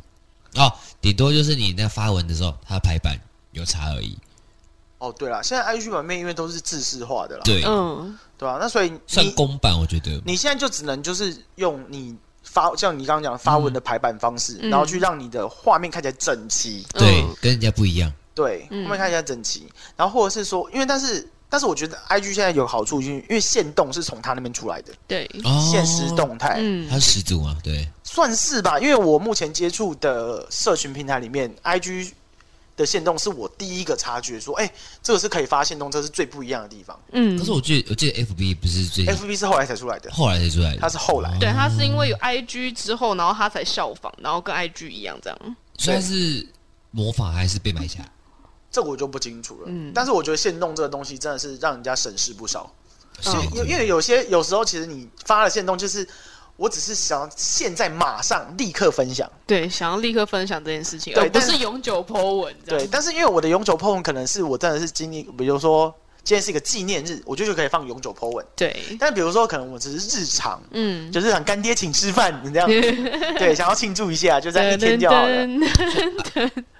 [0.55, 0.69] 哦，
[0.99, 3.17] 顶多就是你那发文的时候，它的排版
[3.53, 4.17] 有差而已。
[4.97, 8.57] 哦，对了，现在 IG 版面因为都是制式化的啦，对，嗯，对吧？
[8.59, 12.17] 那所以算公版，我觉得你现在就只能就是用你。
[12.41, 19.67] 发像你刚刚讲的发文的排版方式，嗯、然后去让你的画面看起来整齐，对，跟人家不一样，对，后面看起来整齐。
[19.97, 25.29] 然后或者是说，因为但是但是我觉得 IG 现在有好处，就是因为限动是从他那边出来的，对，
[25.71, 28.79] 现实动态，嗯，它是始祖啊，对，算是吧。
[28.79, 32.11] 因为我目前接触的社群平台里面，IG。
[32.79, 34.73] 的限动是我第一个察觉，说，哎、欸，
[35.03, 36.97] 这个是可以发现动，这是最不一样的地方。
[37.11, 45.55] 嗯，可是我记得，我记得 FB 不是最，FB 是后来才出来的，后来才出来的，它是后来，对，它是因为有 IG 之后，然后它才效仿，然后跟 IG 一样这样。
[45.77, 46.47] 所以它是
[46.91, 48.09] 模仿还是被买下来？
[48.71, 49.67] 这个我就不清楚了。
[49.67, 52.71] 嗯，但是我觉得限动这个东西真的是让人家省事不少。
[53.25, 56.07] 因为、嗯、因为有些有时候其实你发了限动就是。
[56.59, 65.95] 我只是想现在马上立刻分享，对，想要立刻分享这件事情，对，不是永久 po 文，对，但是因为我的永久 po 文可能是我真的是经历，比如说。
[66.29, 68.45] 今天是一个纪念日，我觉得就可以放永久 po 文。
[68.55, 72.69] 对，但比如说，可能我只是日常，嗯，就是很干爹请吃饭， 你这样，
[73.39, 75.47] 对，想要庆祝一下，就在一天就好了。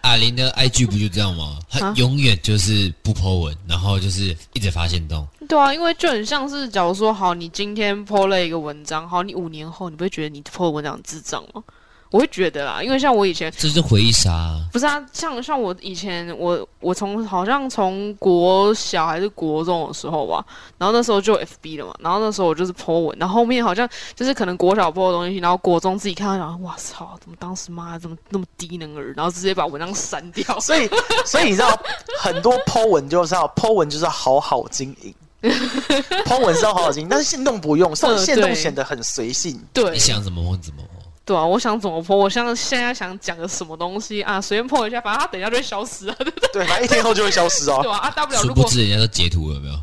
[0.01, 1.57] 阿玲的 IG 不就这样吗？
[1.67, 5.27] 他永远就是不 po 文，然后就是一直发现动。
[5.47, 11.63] 对啊，因为就很像是，假如说，好，你今天 po 了一个文章，好，你五年后，你不会觉得你 po 的文章很智障吗？
[12.11, 14.65] 我会觉得啦，因为像我以前，这是回忆杀啊。
[14.73, 20.43] 不是啊，像像我以前，我我从好像从国小还是国中的时候吧，
[20.79, 30.59] 然后那时候就有 FB 了嘛，然后那时候我就是 po 文，然后后面好像就是可能国小 po 的东西，然后国中自己看到，然后哇操，怎么当时妈怎么那么低能儿，然后直接把文章删掉。
[30.59, 30.89] 所以
[31.25, 31.79] 所以你知道，
[32.19, 35.13] 很多 po 文就是要 po 文就是要好好经营，
[36.25, 39.61] po 文是要好好经营，但是行动不用，所以限动显得很随性。
[39.71, 40.98] 对，你想怎么 po 怎么 po。
[41.29, 46.49] 对啊，我想怎么 po，我像现在想讲个什么东西啊，随便 po 一下，反正它等一下就会消失啊，对不对？
[46.53, 47.81] 对，反正一天后就会消失哦。
[47.83, 49.75] 对啊，啊，大不了殊不知人家都截图了有没有？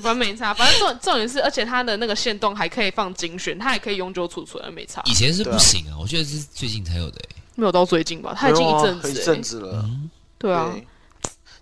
[0.00, 5.02] 反正没差，反正重重点是，而且它的那个限动还可以放精选，它还可以永久储存，没差。
[5.04, 7.20] 以前是不行啊，我觉得是最近才有的，
[7.56, 8.34] 没有到最近吧？
[8.34, 9.82] 它已经一阵子、啊，一阵子了。
[9.84, 10.86] 嗯、对啊对，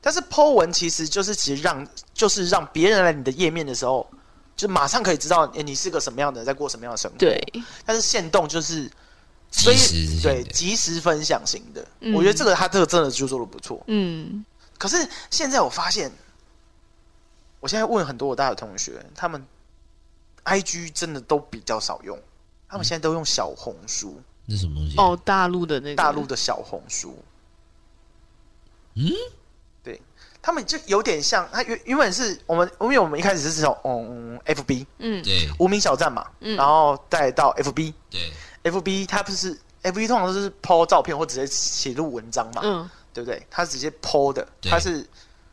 [0.01, 4.09] 但是 po 文其实就是其实让就是让别人来你的页面的时候，
[4.57, 7.17] 就马上可以知道，哎，你是个什么样的，在过什么样的生活。
[7.19, 7.43] 对，
[7.85, 8.89] 但是限动就是。
[9.51, 13.83] 所以对及时分享型的，嗯、我觉得这个他这个真的就做的不错。
[13.87, 14.45] 嗯，
[14.79, 16.13] 可是现在我发现，
[17.59, 19.43] 我现在问很多我大学同学，他们
[20.45, 22.19] IG 真的都比较少用，
[22.69, 24.21] 他们现在都用小红书。
[24.45, 24.97] 那什么东西？
[24.99, 25.97] 哦，大陆的那个。
[25.97, 27.17] 大陆的小红书。
[28.95, 29.11] 嗯，
[29.83, 30.01] 对。
[30.41, 38.31] 他们就有点像，他原原本是我们，因为我们一开始是从嗯 FB，嗯，对，无名小站嘛，嗯，然后再到 FB，对。
[38.63, 43.45] F B 它不是 F B 通常都是 po 照片或直接写入文章嘛，嗯，对不对？
[43.51, 45.07] 它直接 po 的，它是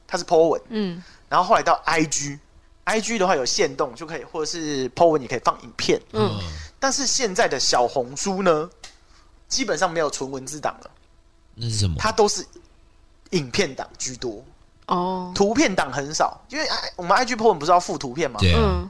[0.08, 6.40] 它是 po 文，嗯，然后后来到 I G，I G 的话有限动就可以，或者是 po 文你可以放影片，嗯，
[6.80, 8.70] 但是现在的小红书呢，
[9.48, 10.90] 基本上没有纯文字档了，
[11.54, 11.96] 那是什么？
[12.00, 12.46] 它都是
[13.32, 14.44] 影片档居多，
[14.88, 18.90] 哦，图片档很少，因为我们 I G po 文不是要附图片嘛，对啊，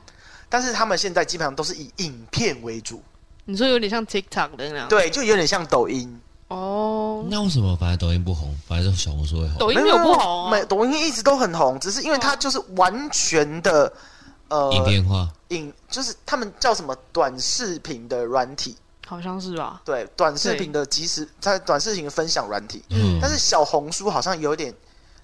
[0.49, 3.03] 但是他们现在基本上都是以影片为主。
[3.45, 7.25] 你说有点像 TikTok 的那样，对，就有点像抖音哦。
[7.29, 9.57] 那为什么反而抖音不红，反而是小红书会红？
[9.57, 13.91] 抖音没有不红，没，抖音一直都很红，只是因为它就是完全的
[14.47, 19.81] 呃，影片化，影就是他们叫什么短视频的软体，好像是吧？
[19.85, 24.73] 对，短视频的即时在短视频的分享软体，嗯，但是小红书好像有点，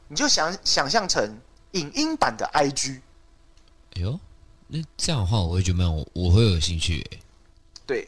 [0.07, 1.37] 你就想想象成
[1.71, 2.99] 影音版的 IG。
[3.95, 4.19] 哎呦，
[4.67, 7.19] 那这样的话，我会觉得我我会有兴趣诶。
[7.91, 8.07] 对，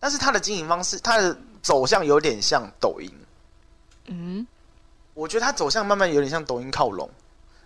[0.00, 3.08] 但是它的经营方式，它的走向有点像抖音。
[4.06, 4.44] 嗯，
[5.14, 7.08] 我觉得它走向慢慢有点像抖音靠拢，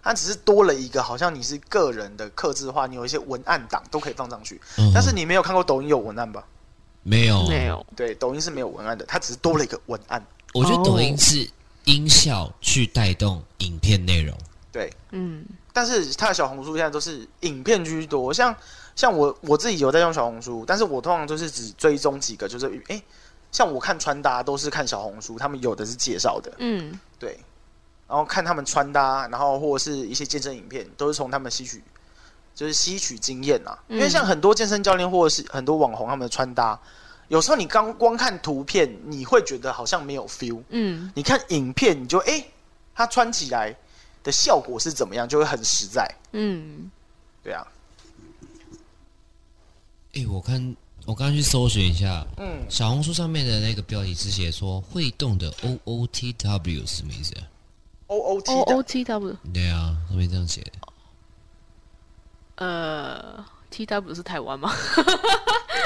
[0.03, 4.61] 它只是多了一个，好像你是个人的客制化，你有一些文案档都可以放上去。
[4.77, 6.45] 嗯、但是你没有看过抖音有文案吧？
[7.03, 7.87] 没有，没有。
[7.97, 10.23] 对，抖音是没有文案的，它只是多了一个文案。
[10.53, 11.49] 我觉得抖音是
[11.85, 14.37] 音效去带动影片内容。
[14.71, 18.55] 对，嗯，但是它的小红书现在都是影片居多，像。
[18.97, 23.03] 像我我自己有在用小红书，但是我通常就是只追踪几个，就是诶、欸，
[23.51, 27.39] 像我看穿搭都是看小红书，他们有的是介绍的，嗯，对，
[28.09, 31.83] 然后看他们穿搭，然后或者是一些健身影片，都是从他们吸取，
[32.55, 33.77] 就是吸取经验啊。
[33.89, 36.79] 因为像很多健身教练或者是很多网红他们的穿搭，
[37.29, 42.53] 有时候你刚光看图片，你会觉得好像没有 feel，嗯，你看影片你就诶、欸，
[42.95, 43.75] 他穿起来
[44.23, 46.91] 的效果是怎么样，就会很实在，嗯，
[47.43, 47.67] 对啊。
[50.15, 57.35] 哎、欸，我看我刚刚去搜寻一下，嗯，小红书上面的那个标题是写说会动的 O O T W 是什么意思
[58.07, 60.73] ？O O T O O T W 对啊，上面这样写的。
[62.57, 64.73] 呃，T W 是台湾吗？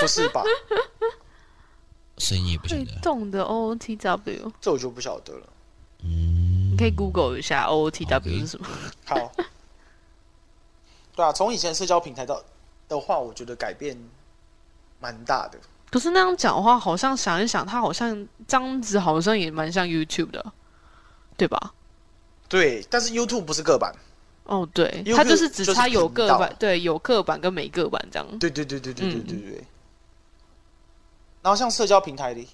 [0.00, 0.42] 不是吧？
[2.18, 2.84] 声音也不晓得。
[2.84, 5.46] 会动的 O O T W，这我就不晓得了。
[6.02, 8.66] 嗯，你可以 Google 一下 O O T W 是什么。
[9.06, 9.32] 好。
[11.16, 12.44] 对啊，从以前社交平台到
[12.88, 13.98] 的话，我觉得改变。
[15.00, 15.58] 蛮大的，
[15.90, 20.52] 可是那样讲的话，好像想一想，它好像这样子，好像也蛮像 YouTube 的，
[21.36, 21.74] 对吧？
[22.48, 23.94] 对，但是 YouTube 不是个版。
[24.44, 28.38] 哦，对，它就是只差有个版，对，有个版跟没个版这样。
[28.38, 29.58] 对对对对对对对对。
[29.58, 29.66] 嗯、
[31.42, 32.48] 然后像社交平台里，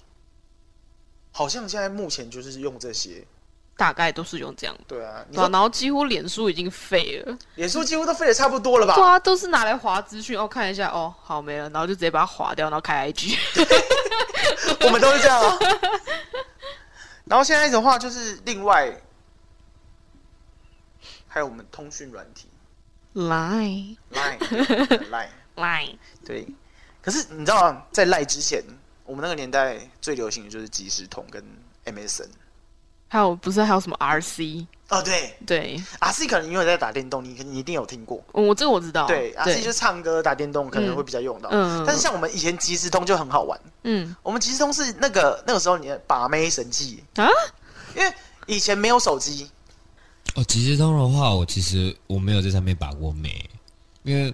[1.31, 3.25] 好像现在目前就是用这些。
[3.77, 8.95] 大概都是用这样，对啊，对啊，然后几乎脸书已经废了，脸书几乎都废的差不多了吧？
[8.95, 13.37] 对啊，都是拿来划资讯，哦，看一下，哦，好没了，然后就直接把它划掉，然后开 IG。
[14.85, 15.59] 我们都是这样啊。
[17.25, 18.95] 然后现在的话，就是另外
[21.27, 22.47] 还有我们通讯软体
[23.15, 26.47] ，Line，Line，Line，Line， 对。
[27.01, 28.63] 可是你知道，在 Line 之前，
[29.05, 31.43] 我们那个年代最流行的就是即时通跟
[31.85, 32.27] MSN。
[33.07, 35.01] 还有不是还有什么 RC 哦？
[35.01, 38.21] 对对，RC 可能因为在打电动，你你一定有听过。
[38.33, 39.07] 我这个我知道。
[39.07, 41.49] 对，RC 就是唱歌、打电动可能会比较用到。
[41.51, 41.83] 嗯。
[41.85, 43.59] 但是像我们以前即时通就很好玩。
[43.83, 44.15] 嗯。
[44.21, 47.27] 我们即时通是那个那个时候你的把妹神器啊，
[47.95, 48.13] 因为
[48.47, 49.49] 以前没有手机。
[50.35, 53.49] 哦，即时通的话，我其实我没有在上面把过妹，
[54.03, 54.33] 因为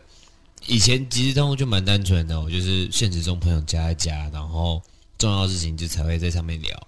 [0.65, 4.81] 以前即时通就蛮单纯的，我就是现实中朋友加一加，然后
[5.17, 6.88] 重要的事情就才会在上面聊。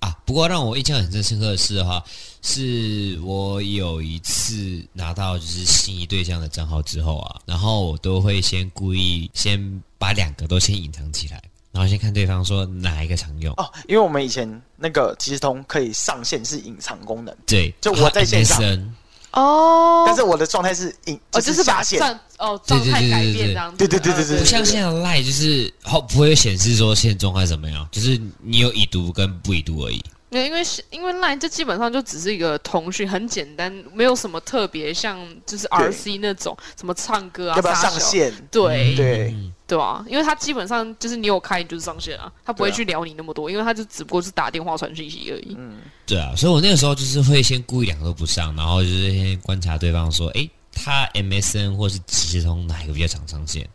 [0.00, 2.02] 啊，不过让我印象很深刻的是的话，
[2.42, 18.94] 是我有一次拿到就是心仪对象的账号之后啊，然后我都会先故意先把两个都先隐藏起来，然后先看对方说哪一个常用哦，因为我们以前那个即时通可以上线是隐藏功能，对，就我在线上。
[19.36, 30.02] 哦，但是我的状态是隐，哦，就是把状哦状态改变这样子，对对对对对，不像现在的赖，就是后不会显示说现在状态怎么样，就是你有已读跟不已读而已。
[30.28, 38.32] 对，因为是因为赖这基本上就只是一个通讯，很简单，没有什么特别，像就是 RC 那种什么唱歌啊，要不要上线？
[38.50, 38.94] 对。
[38.96, 39.34] 对，
[39.66, 45.56] 对啊，因为他基本上就是你有开，你就是上线啊，他不会去聊你那么多，啊、因为他就只不过是打电话传讯息而已。
[45.58, 53.68] 嗯，对啊，所以我那个时候就是会先故意两个都不上，然后就是先观察对方说，诶，他 MSN 或是即时通哪一个比较常上线？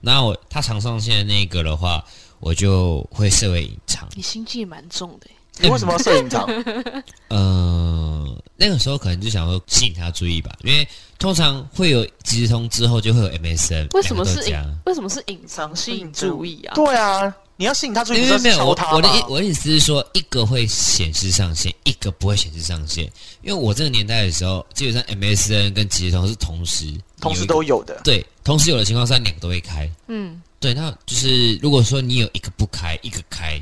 [0.00, 2.04] 那我他常上线的那个的话，
[2.40, 4.06] 我就会设为隐藏。
[4.14, 5.26] 你心机也蛮重的，
[5.60, 6.46] 你为什么要设隐藏？
[7.28, 8.27] 呃，
[8.58, 10.86] 那个时候可能就想说吸引他注意吧，因为。
[11.18, 14.54] 通常会有即时通之后就会有 MSN，为什么是隐？
[14.86, 16.76] 为什么是隐藏吸引注意啊？
[16.76, 23.04] 对啊，你要吸引他注意，因为没有我我的意我的意思是说，一个会显示上线，一个不会显示上线。
[23.42, 26.86] 因为我这个年代的时候，基本上 MSN 跟即时通是同时
[27.20, 30.40] 同时都有的，对，同时有的情况下两个都会开，嗯。
[30.60, 33.17] 对，那就是如果说你有一个不开，一个开，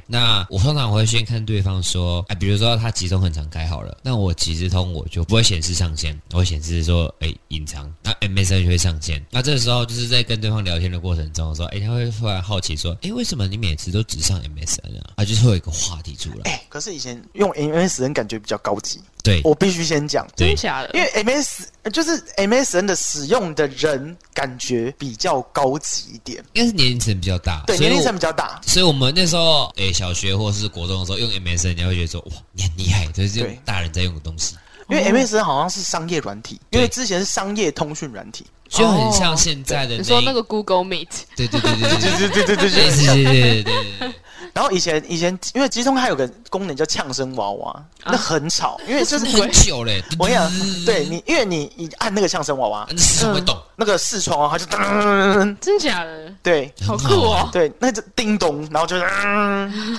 [0.07, 9.25] 那我通常会先看对方说，哎，比如说他集中很常开好了，那我即时通我就不会显示上线，我会显示说，哎，隐藏，那 MSN 就会上线。
[9.31, 15.13] 那这时候就是在跟对方聊天的过程中说，哎，他会突然好奇说，哎，为什么你每次都只上 MSN 啊？
[15.17, 16.51] 啊，就是会有一个话题出来。
[16.51, 19.01] 哎，可是以前用 MSN 感觉比较高级。
[19.27, 34.55] 对，我必须先讲，真假的，因为 M S 就是 M S N 的使用的人感觉比较高级一点，应该是年龄层比较大，对，年龄层比较大，所以我们那时候，诶，小学或者是国中的时候用 M S N，你还会觉得说，哇，你很厉害，这是大人在用的东西。
[34.89, 43.63] 因为 M S N 好像是商业软体，因为之前是商业通讯软体，就很像现在的，你说那个 Google Meet，对对对对对对对对对对对对对
[43.99, 44.13] 对。
[44.57, 50.03] 然后以前以前因为即时通还有个功能叫呛声娃娃，那很吵， 因为就是很久嘞。
[50.19, 50.51] 我跟你讲，
[50.87, 56.33] 对你，因为你你按那个呛声娃娃，视窗会动，那个视窗啊，它就噔，真假的？
[56.43, 57.47] 对，好酷哦。
[57.53, 58.99] 对，那就叮咚，然后就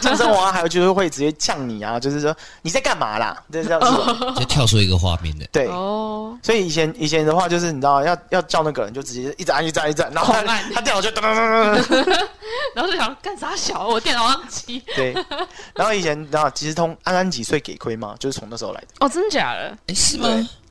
[0.01, 3.37] 呛声娃娃，还有就是会直接呛你啊，就是说你在干嘛啦？
[3.53, 3.87] 就这样子，
[4.39, 5.45] 就跳出一个画面的。
[5.51, 10.41] 对哦，所以以前以前的话，就是你知道要要叫那个人，就直接一直按一直按一直按，然后他
[10.73, 12.27] 他电脑就噔噔噔噔，
[12.73, 13.87] 然后就想干啥小？
[13.87, 14.81] 我电脑上。
[14.95, 15.13] 对，
[15.75, 18.15] 然后以前然后其实通安安几岁给亏吗？
[18.19, 19.77] 就是从那时候来的哦，真的假的？
[19.87, 20.27] 哎，是吗？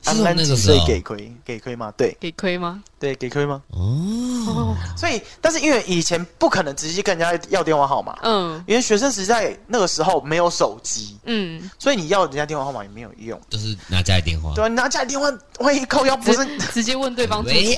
[0.07, 1.31] 安安几岁给亏？
[1.43, 1.93] 给亏吗？
[1.97, 2.81] 对，给亏吗？
[2.99, 3.61] 对，给亏吗？
[3.69, 17.77] 哦，所以，但是因为以前不可能直接跟人家要电话号码，嗯，因为学生时代那个时候没有手机，嗯，所以你要人家电话号码也没有用，就是拿家里电话，对啊，拿家里电话，万一扣腰不是直接问对方，喂，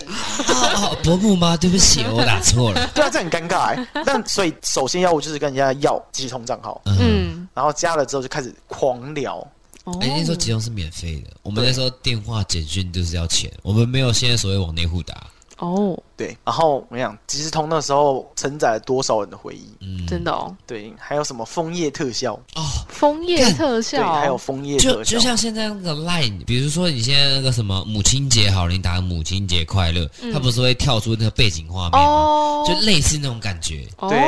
[1.03, 1.57] 伯母吗？
[1.57, 3.87] 对不起，我打错了， 对啊，这很尴尬哎。
[4.05, 9.45] 但所以首先要务就是跟人家要即时通账号，嗯，然后加了之后就开始狂聊。
[9.99, 15.29] 哎，那时候集中是免费的，我们那时候电话简讯就是要钱，我们没有现在所谓网内互打。
[15.57, 19.73] 哦，对，然后我跟你讲，即时通那时候承载了多少人的回忆？
[19.79, 20.53] 嗯，真的哦。
[20.67, 31.99] 对，还有什么枫叶特效哦，枫叶特效，对，还有枫叶特效，就就像现在那个 Line，比如说你现在那个什么母亲节好了，你打个母亲节快乐，它不是会跳出那个背景画面吗？
[31.99, 33.87] 哦，就类似那种感觉。
[34.01, 34.19] 对，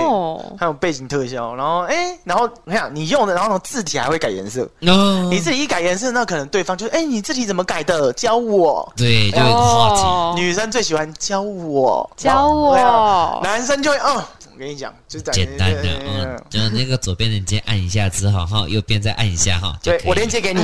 [0.57, 4.63] 还有背景特效，然后哎，然后你想你用的，然后字体还会改颜色。
[4.87, 8.13] 哦，你自己一改颜色，那可能对方就哎，你字体怎么改的？
[8.13, 8.89] 教我。
[8.95, 10.41] 对，就话题。
[10.41, 11.01] 女生最喜欢。
[11.19, 11.80] 教我，
[12.15, 14.23] 教我，男生就会，嗯，我
[14.61, 20.61] 跟你讲，就是简单的，嗯，就那个左边的键按一下之后，哈，右边再按一下，哈，对，我连接给你，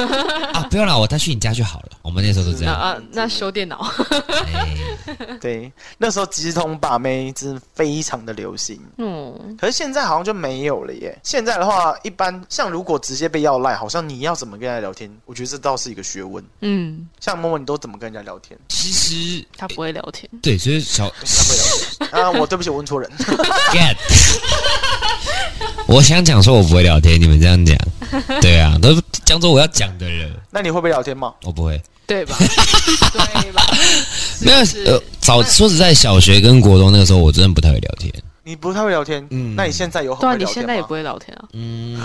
[0.54, 1.90] 啊，不用了，我带去你家就好了。
[2.00, 3.92] 我们那时候都这样， 啊，那修电脑，
[5.40, 11.18] 对，那时候直通把妹真的非常的流行，嗯，可是现在好像就没有了耶。
[11.22, 18.58] 现在的话，一般像如果直接被要赖，好像你要怎么跟人家聊天，我觉得这倒是一个学问，嗯，像默默你都怎么跟人家聊天？
[18.68, 21.64] 其实他不会聊天，对，所以小他不会聊
[21.98, 22.24] 天。
[22.24, 23.10] 啊，我对不起，我问错人。
[25.86, 27.76] 我想讲说，我不会聊天，你们这样讲，
[28.40, 30.32] 对啊，都讲做我要讲的人。
[30.50, 31.34] 那你会不会聊天吗？
[31.44, 31.80] 我不会。
[32.06, 32.36] 对吧？
[33.12, 33.62] 对吧？
[34.40, 38.12] 没有呃，早说实在，小学跟国中那个时候，我真的不太会聊天。
[38.42, 40.20] 你不太会聊天，嗯，那你现在有很？
[40.20, 41.44] 对啊，你现在也不会聊天啊？
[41.54, 41.98] 嗯，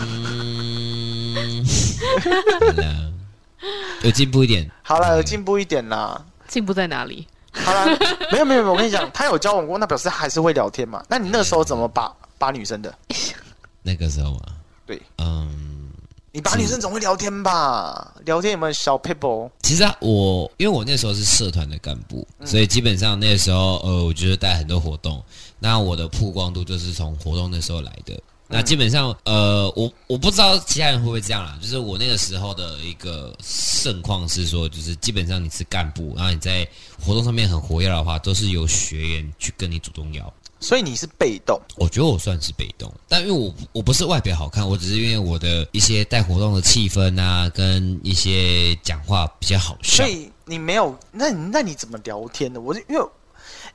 [4.04, 4.70] 有进步一点。
[4.84, 6.22] 好了，有进步一点啦。
[6.48, 7.28] 进步在哪里？
[7.54, 7.86] 好了，
[8.32, 11.04] 没有没有没有，我跟你讲，他有交往过，那表示还是会聊天嘛。
[11.08, 12.94] 那你那个时候怎么把把女生的？
[13.82, 14.54] 那个时候啊，
[14.86, 15.68] 对，嗯。
[16.32, 18.14] 你把女生总会聊天吧？
[18.24, 19.50] 聊天有没有小 people？？
[19.64, 25.22] 其实啊，我因为我那时候是社团的干部，所以基本上那时候呃，我就是带很多活动，
[25.58, 28.14] 那我的曝光度就是从活动那时候来的。
[28.52, 36.68] 那基本上呃，我我不知道其他人会不会这样啦，就是我那个时候的一个盛况是说，就是基本上你是干部，然后你在
[37.00, 40.34] 活动上面很活跃的话，都是由学员去跟你主动要。
[40.62, 50.04] 所以你是被动，我觉得我算是被动，但因为我我不是外表好看，我只是因为我的一些带活动的气氛啊，跟一些讲话比较好笑。
[50.04, 52.60] 所以你没有，那你那你怎么聊天呢？
[52.60, 53.02] 我就因为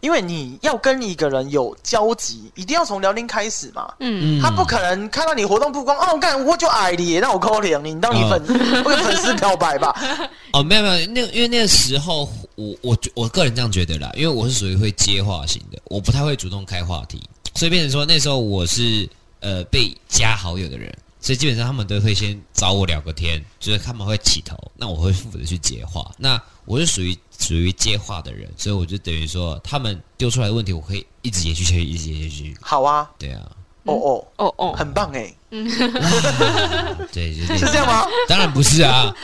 [0.00, 3.92] 因为你要跟一个人有交集，一定要从聊天开始嘛。
[4.00, 8.42] 嗯，他不可能看到你活动曝光，哦，干我就爱你，那我扣脸，你当你粉，
[8.82, 9.94] 不跟粉丝表白吧？
[10.52, 17.22] 哦，没有没有，那因为那个时候，我我我个人这样觉得啦，因为我是属于会接话型的，我不太会主动开话题，
[17.54, 19.08] 所以变成说那时候我是
[19.40, 20.92] 呃被加好友的人。
[21.20, 26.12] 所以基本上他们都会先找我聊个天，就是他们会起头，那我会负责去接话。
[26.18, 32.56] 那我是属于属于接话的人，所以我就等于说他们丢出来的问题，我可以一直延续下去，一直延续下去。
[32.60, 33.42] 好啊，对啊，
[33.84, 35.68] 哦哦哦哦，很棒哎，嗯，
[37.12, 38.06] 对，就是这样吗？
[38.28, 39.14] 当然不是啊。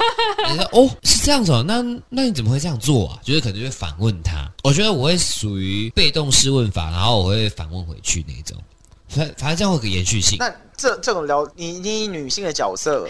[0.51, 3.19] 你说哦，是这样子哦，那那你怎么会这样做啊？
[3.23, 4.51] 就是可能就会反问他。
[4.63, 8.57] 我觉得我会属于被动式问法，然后我会反问回去那种。
[9.09, 10.39] 反反正这样会有个延续性。
[10.39, 13.09] 那这这种聊，你你以女性的角色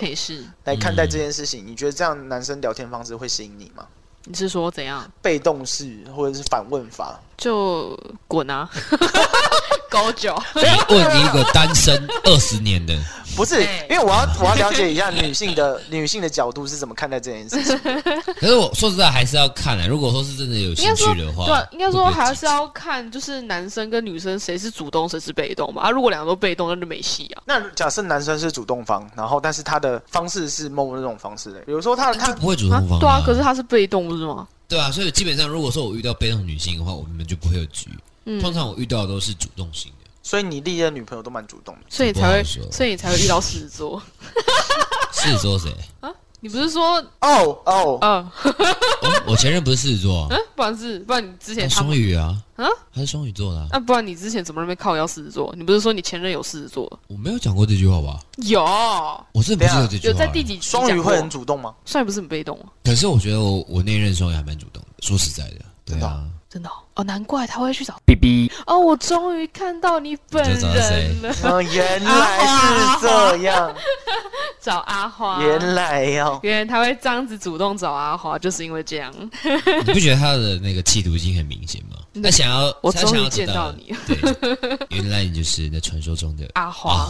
[0.64, 3.86] 来看待这件事情，嗯、你觉得这样男生聊天方式会吸引你吗？
[4.30, 5.04] 你是说怎样？
[5.20, 7.18] 被动式或者是反问法？
[7.36, 8.68] 就滚啊！
[9.90, 12.96] 高脚， 你问一个单身二十年的，
[13.36, 13.60] 不是？
[13.90, 17.78] 因为我要我要了解一下女性的 女性的角度是怎么看待这件事情。
[18.38, 19.86] 可是我说实在还是要看啊。
[19.86, 25.82] 如果说是真的有兴趣的话，对，应该说还是要看，就是男生跟女生谁是主动，谁是被动嘛。
[25.82, 27.42] 啊，如果两个都被动，那就没戏啊。
[27.44, 34.46] 那假设男生是主动方，然后但是他的方式是某那种方式的，比如说他他不会主动方，对啊，可是他是被动，不是吗？
[34.68, 37.90] 对啊，所以基本上如果说我遇到被动女性的话，我们就不会有局。
[38.24, 44.02] 嗯，通常我遇到的都是主动型的，所以你历任女朋友都蛮主动的，所以才会，所以你才会遇到狮子座。
[45.12, 46.10] 狮子座谁啊？
[46.42, 48.30] 你不是说哦哦嗯，
[49.26, 55.52] 我前任不是狮子座， 嗯，不然是不然你之前双鱼啊啊，他是双鱼座的，那不然你之前怎么那边靠腰狮子座？
[55.54, 57.00] 你不是说你前任有狮子座？
[57.08, 58.18] 我没有讲过这句话吧？
[58.38, 58.62] 有，
[59.32, 60.12] 我是不是有这句话？
[60.12, 61.74] 有在第几双鱼会很主动吗？
[61.84, 62.66] 双鱼不是很被动吗？
[62.84, 66.24] 可是我觉得我我那任双鱼还蛮主动的，说实在的，对啊。
[66.52, 71.32] 真的哦，哦，难怪他会去找 BB 哦，我终于看到你本人了。
[71.44, 73.72] 哦， 原来是这样，
[74.60, 75.40] 找阿花。
[75.40, 79.14] 原来哦，原来他会这样子主动找阿花，就是因为这样。
[79.86, 81.96] 你不觉得他的那个企图心很明显吗？
[82.20, 83.94] 他想要，我终于见到你。
[84.08, 84.18] 对，
[84.90, 87.06] 原来你就是那传说中的阿花。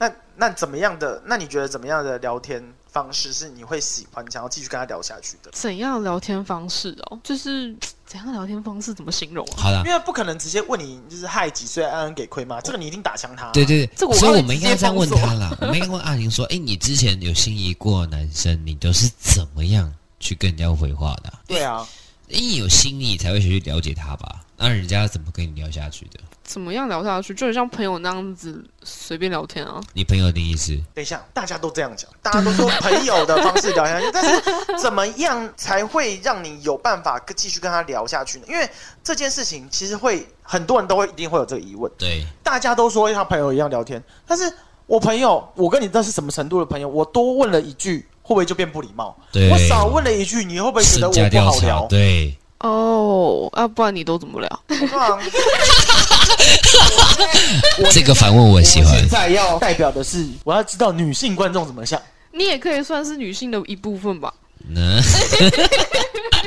[0.00, 1.22] 那那怎么样的？
[1.26, 2.62] 那你觉得怎么样的聊天
[2.96, 5.50] 方式是你会喜欢，想要继续跟他聊下去的？
[5.52, 7.20] 怎样聊天方式哦？
[7.22, 7.76] 就是
[8.06, 8.94] 怎样聊天方式？
[8.94, 9.56] 怎么形容啊？
[9.58, 12.58] 好的，因为不可能直接问你，就是害几岁，安安给亏吗？
[12.62, 13.50] 这个你一定打枪他。
[13.50, 15.54] 对对对，所以我们应该这样问他啦。
[15.60, 21.86] 我们应该问阿玲说：“哎，你之前有心仪过男生，你都是怎么样去跟人家回话的？”对啊，
[22.28, 24.40] 因为有心意才会去了解他吧？
[24.56, 26.20] 那人家怎么跟你聊下去的？
[26.42, 27.34] 怎么样聊下去？
[27.34, 29.80] 就很像朋友那样子随便聊天啊。
[29.94, 30.72] 你朋友的意思？
[30.94, 34.42] 等一下，大家都这样讲，大家都说朋友的方式聊下去，但是
[34.80, 38.44] 怎么样才会让你有办法跟继续跟他聊下去呢？
[38.48, 38.68] 因为
[39.02, 41.90] 这件事情其实会很多人都会一定会有这个疑问。
[41.98, 44.50] 对，大家都说像朋友一样聊天，但是
[44.86, 46.88] 我朋友，我跟你这是什么程度的朋友？
[46.88, 49.16] 我多问了一句，会不会就变不礼貌？
[49.32, 51.86] 对，我少问了一句，你会不会觉得我不好聊？
[51.88, 52.38] 对。
[52.60, 54.62] 哦，啊，不然你都怎么聊？
[57.92, 58.98] 这个反问我喜欢。
[58.98, 62.00] 现在要代表的是，我要知道女性观众怎么想。
[62.32, 64.32] 你也可以算是女性的一部分吧。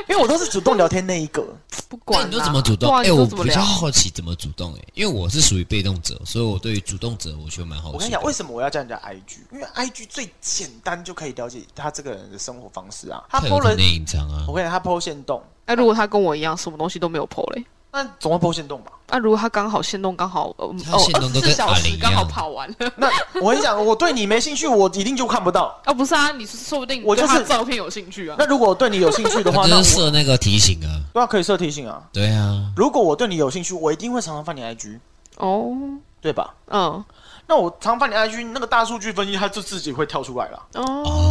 [0.10, 1.46] 因为我都是主动聊天那一个，
[1.88, 2.94] 不管你都怎么主动。
[2.98, 7.94] 哎，我比较好奇怎么主动哎，因为我是属于被动者，所以我对于主动者我觉得蛮好奇。
[7.94, 9.38] 我跟你讲，为什么我要叫人家 IG？
[9.54, 13.24] 因为 IG 最简单就可以了解他这个人的生活方式啊。
[13.30, 15.42] 他 PO 了隐藏啊，我跟你讲，他 PO 限动。
[15.70, 17.64] 那如果他跟我一样，什么东西都没有 PO 嘞？
[17.92, 18.92] 那总会 PO 限动吧？
[19.10, 23.08] 那如果他刚好线动刚好呃哦二十四小时刚好跑完了，那
[23.42, 25.80] 我跟你讲，我对你没兴趣，我一定就看不到。
[25.86, 28.36] 啊，不是啊，你说不定我就是照片有兴趣啊。
[28.40, 32.02] 那如果我对你有兴趣的话，那设那个提醒啊，对啊，可以设提醒啊。
[32.12, 35.00] 对啊，如果我对你有兴趣，我一定会常常翻你 IG
[35.38, 35.72] 哦，
[36.22, 36.54] 对吧？
[36.68, 37.04] 嗯，
[37.48, 41.29] 那我常翻你 IG，那个大数据分析，它就自己会跳出来了哦。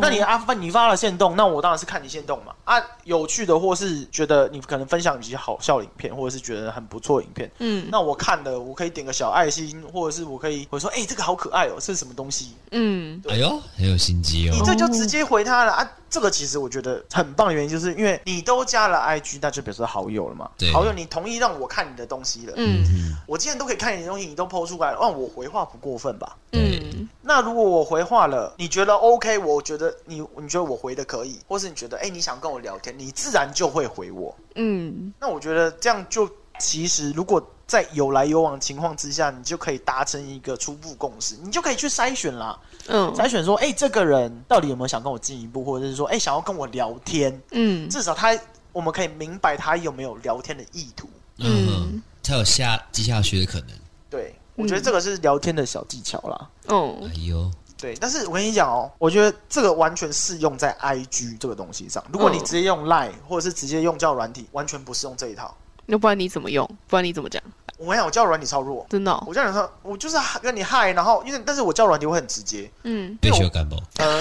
[0.00, 2.52] 那你阿发你发了线动，那我当然是看你线动嘛。
[2.64, 12.54] 啊，有趣的或是觉得你可能分享一些好笑的影片，或者是觉得很不错影片，嗯，那我看的我可以点个小爱心，或者是我可以我说，哎、欸，这个好可爱哦，是什么东西？
[12.70, 14.52] 嗯，哎呦，很有心机哦。
[14.52, 15.90] 你这就直接回他了啊。
[16.10, 20.50] 这个其实我觉得很棒的原因，就是因为你都加了 IG，那就表示好友了嘛。
[20.58, 22.52] 对，好友，你同意让我看你的东西了。
[22.56, 22.84] 嗯，
[23.28, 26.36] 我既然都可以看你的东西，你都 PO 出来了，那我回话不过分吧？
[26.50, 29.38] 嗯，那如果我回话了，你觉得 OK？
[29.38, 34.36] 我觉得你你觉得我回的可以，或是你觉得哎，你想跟我聊天，你自然就会回我。
[34.54, 36.28] 嗯，那我觉得这样就
[36.58, 37.44] 其实如果。
[37.70, 42.58] 在有来有往情况之下，你就可以达成一个初步共识，你就可以去筛选啦。
[42.88, 47.40] 嗯，筛选说，哎、欸，这个人到底有没有想跟我进一步，或者是说，哎、欸，想要跟我聊天？
[47.52, 48.36] 嗯，至少他
[48.72, 53.68] 我们可以明白他有没有聊天的意图，嗯，才有下接下去的可能。
[54.10, 56.50] 对，我觉得这个是聊天的小技巧啦。
[56.66, 57.48] 哦，哎呦，
[57.80, 62.04] 对，但是我跟你讲哦，我觉得这个完全适用在 IG 这个东西上。
[62.12, 65.56] 如果你直接用 Line 或者是直接用交友软体，完全不适用这一套。
[65.86, 66.68] 那不然你怎么用？
[66.86, 67.42] 不然你怎么讲？
[67.76, 69.24] 我跟你讲，我交友软体超弱，真的、哦。
[69.26, 73.74] 我交友软体，我就是跟你嗨，然后因为但是我交友软体会很直接，嗯，被修干部。
[73.96, 74.18] 呃，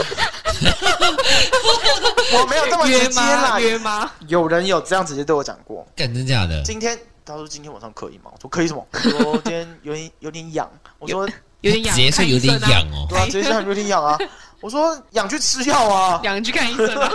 [2.33, 4.09] 我没有这么直接啦，约吗？
[4.27, 6.63] 有人有这样直接对我讲过，干真假的？
[6.63, 8.31] 今天他说今天晚上可以吗？
[8.33, 8.87] 我说可以什么？
[8.93, 11.27] 我说今天有点有点痒，我说
[11.61, 14.17] 有点痒，直接说有点痒哦，对啊，直接说有点痒啊。
[14.61, 17.09] 我说痒去吃药啊，痒去看医生啊，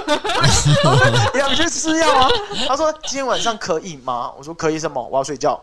[1.36, 2.28] 痒去吃药啊。
[2.66, 4.32] 他说今天晚上可以吗？
[4.38, 5.06] 我说可以什么？
[5.08, 5.62] 我要睡觉。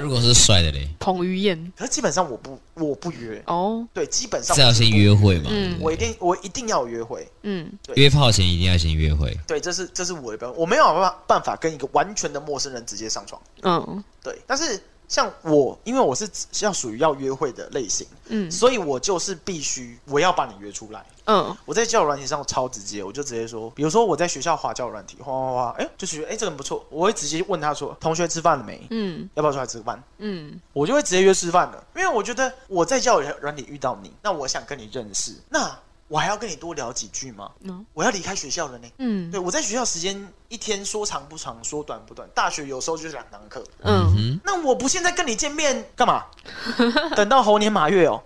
[0.00, 1.72] 如果是帅的嘞，彭于晏。
[1.76, 5.48] 可是基本上我不我不约哦，对，基本上是要先约会嘛。
[5.48, 7.30] 嗯，我一定我一定要有约会。
[7.42, 9.32] 嗯，对，约炮前一定要先约会。
[9.46, 13.40] 对，这是这是我的标准，我没有办法办法跟一个完全的陌生人直接上床。
[13.62, 14.82] 嗯，对，但是。
[15.08, 16.28] 像我，因为我是
[16.60, 28.86] 要属于要约会的类型，嗯，所以我就是必须我要把你约出来，嗯，我在交友软体上超直接，我就直接说，比如说我在学校滑交友软体，哗哗哗，哎，就觉得哎这个人不错，我会直接问他说，同学吃饭了没？
[28.90, 30.02] 嗯，要不要出来吃个饭？
[30.18, 35.76] 嗯，我就会直接约吃饭了，因为我觉得我在交友软体遇到你，那我想跟你认识，那。
[36.06, 37.50] 我还要跟你多聊几句吗？
[37.62, 38.86] 嗯，我要离开学校了呢。
[38.98, 42.28] 嗯，对，我在学校时间一天说长不长，说短不短。
[42.32, 43.64] 大学有时候就是两堂课。
[43.82, 46.22] 嗯，那我不现在跟你见面干嘛？
[47.16, 48.22] 等到猴年马月哦。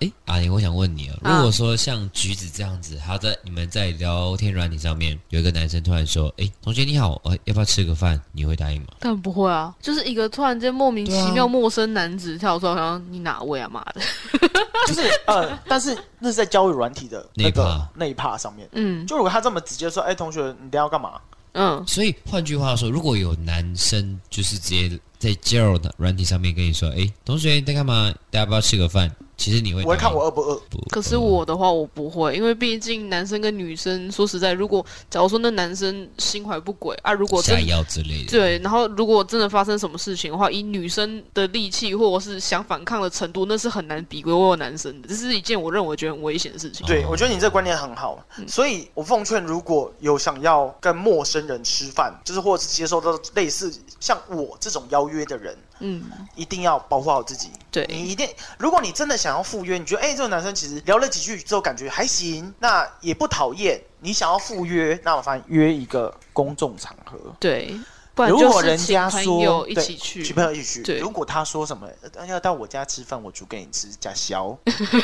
[0.00, 8.86] 哎，阿玲，我想问你哦，如果说像橘子这样子，他在你们在聊天软体上面有一个男生突然说：“哎，同学你好，呃，要不要吃个饭？”你会答应吗？
[9.00, 13.68] 当然不会啊，就是一个突然间莫名其妙陌生男子跳出来，好像你哪位啊？
[13.68, 14.00] 妈的！
[14.86, 21.20] 就是呃，但是那是在交友软体的那个那一趴上面，嗯，就如果他这么直接说，哎，同学，你等下要干嘛？
[21.52, 28.10] 嗯，所以换句话说，如果有男生就是直接在 Gerald 软体上面跟你说，哎，同学你在干嘛？
[28.30, 29.14] 大家要不要吃个饭？
[29.40, 30.60] 其实你会，我会看我饿不饿。
[30.90, 46.86] 可是我的话，我不会，因为毕竟男生跟女生，说实在，如果假如说那男生心怀不轨啊，如果下药之类的，对，然后如果真的发生什么事情的话，以女生的力气或者是想反抗的程度，那是很难比过男生的，这是一件我认为觉得很危险的事情。
[46.86, 55.56] 对，我觉得你这个观念很好，嗯、所以我奉劝，如果有想要跟陌生人吃饭，就是或者是接受到类似像我这种邀约的人。
[55.80, 56.04] 嗯，
[56.34, 57.50] 一定要保护好自己。
[57.70, 58.28] 对，你一定，
[58.58, 67.18] 如果你真的想要赴约，你觉得哎、欸，这个男生其实聊了几句之后感觉还行，那也不讨厌，你想要赴约，那我发现约一个公众场合。
[67.40, 67.74] 对。
[68.28, 70.98] 如果人家说一起去，请朋友一起去。
[70.98, 71.88] 如果他说什么
[72.28, 74.56] 要到我家吃饭，我煮给你吃，假小，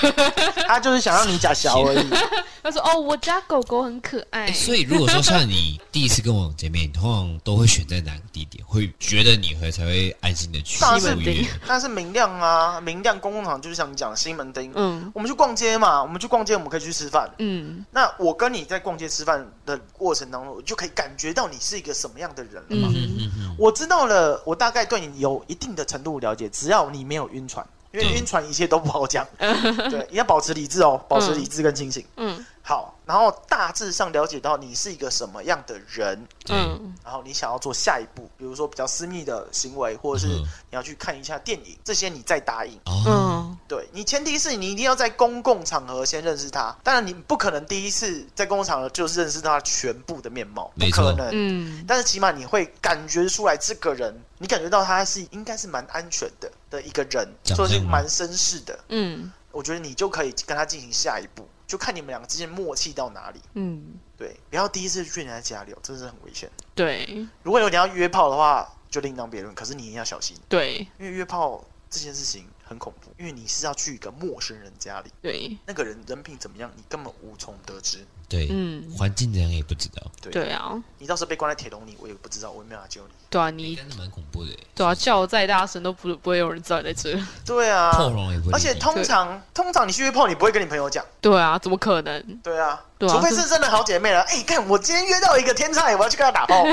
[0.67, 2.11] 他就是想让你假小而已。
[2.63, 8.65] 他说：“哦，我家狗狗很可爱。”所以如果说像你第一次跟我见面，你通常都会选在哪个地点？
[8.67, 10.79] 会觉得你会才会安心的去？
[10.79, 14.73] 西门町，那是明亮啊，明亮公共场就是像你讲西门町。
[14.75, 17.31] 嗯，我们去逛街嘛，我们去逛街，我们可以去吃饭。
[17.39, 22.93] 嗯，那我跟你在逛街吃饭的过程当中，我就可以感觉到你是一个什么样的人了嘛。
[22.93, 26.49] 嗯嗯，我知道了，我大概对你有一定的程度了解。
[26.49, 29.27] 只要你没有晕船，因为晕船一切都不好讲。
[29.39, 32.05] 对，你要保持理智哦，保持理智跟清醒。
[32.17, 32.93] 嗯，好。
[33.07, 42.77] 然后大致上了解到你是一个什么样的人，嗯，然后你想要做下一步，比如说比较私密的行为，或者是你要去看一下电影，这些你再答应。
[42.85, 51.31] 嗯，对，你前提是你一定要在公共场合先认识他，当然你不可能第一次在公共场合就是认识他全部的面貌，不可能。
[51.31, 58.77] 嗯，但是起码你会感觉出来这个人，你感觉到他是应该是蛮安全的的一个人，或者是蛮绅士的。
[58.89, 61.47] 嗯，我觉得你就可以跟他进行下一步。
[61.67, 63.41] 就看你们两个之间默契到哪里。
[63.55, 66.51] 嗯，对，不要第一次去人家家里哦，这是很危险。
[66.75, 69.55] 对，如果有你要约炮的话，就另当别论。
[69.55, 70.37] 可是你一定要小心。
[70.49, 75.11] 对，因为约炮这件事情很恐怖，因为你是要去一个陌生人家里。
[75.23, 78.05] 对，那个人人品怎么样，你根本无从得知。
[78.29, 80.03] 对，嗯，环境怎样也不知道。
[80.21, 83.15] 对，对啊，你到时候被关在铁笼里，我也不知道，我也没有办法救你。
[83.31, 84.51] 对啊，你真的蛮恐怖的。
[84.75, 87.17] 对啊，叫我再大声都不不会有人知道你在这。
[87.45, 88.51] 对啊，破笼也不。
[88.51, 91.05] 而且通常通常你去约炮，你不会跟你朋友讲。
[91.21, 92.41] 对啊，怎么可能？
[92.43, 94.23] 对啊，除非是真的好姐妹了。
[94.23, 96.65] 哎，看我今天约到一个天菜，我要去跟他打炮。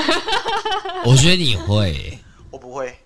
[1.06, 2.18] 我觉得你会。
[2.54, 2.96] 我不会，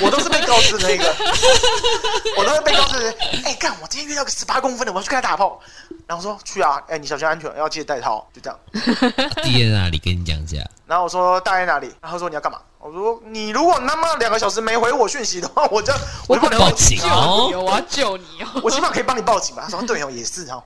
[0.00, 1.04] 我都是被告知那个，
[2.36, 3.08] 我都是被告知。
[3.44, 3.72] 哎、欸，干！
[3.80, 5.60] 我今天遇到个十八公分的，我要去跟他打炮。
[6.04, 8.58] 然后说去啊，哎、欸，你小心安全，要记得带套，就这样。
[9.44, 9.98] 地在哪里？
[9.98, 10.56] 跟你讲一下。
[10.84, 11.94] 然后我说大在哪里？
[12.00, 12.58] 然后说你要干嘛？
[12.80, 15.92] 我说你如果他妈两个小时没回我讯息的话， 我就
[16.26, 19.62] 我不能报警哦，我要救你哦，我起码可以帮你报警吧。
[19.64, 20.64] 他说对哦，也是哦。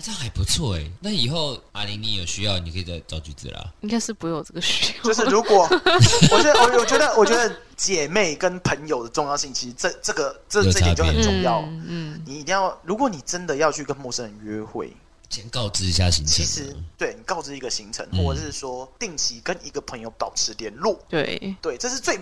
[0.00, 0.90] 这样还不错哎。
[1.00, 3.72] 那以后阿玲你有需要，你可以再找橘子啦。
[3.80, 5.02] 应该是不会有这个需要。
[5.04, 5.66] 就是如果
[6.30, 11.60] 我觉得，我我觉得，我觉得姐妹跟朋友的重要性，其实这这个这这点就很重要。
[11.62, 14.92] 嗯，嗯你一定要，如果你真的要去跟陌生人约会。
[15.28, 16.32] 先告知一下行程。
[16.32, 20.96] 其实，对你告知一个行程，或者是说定期跟一个朋友保持联络。
[21.08, 22.16] 对对，这是最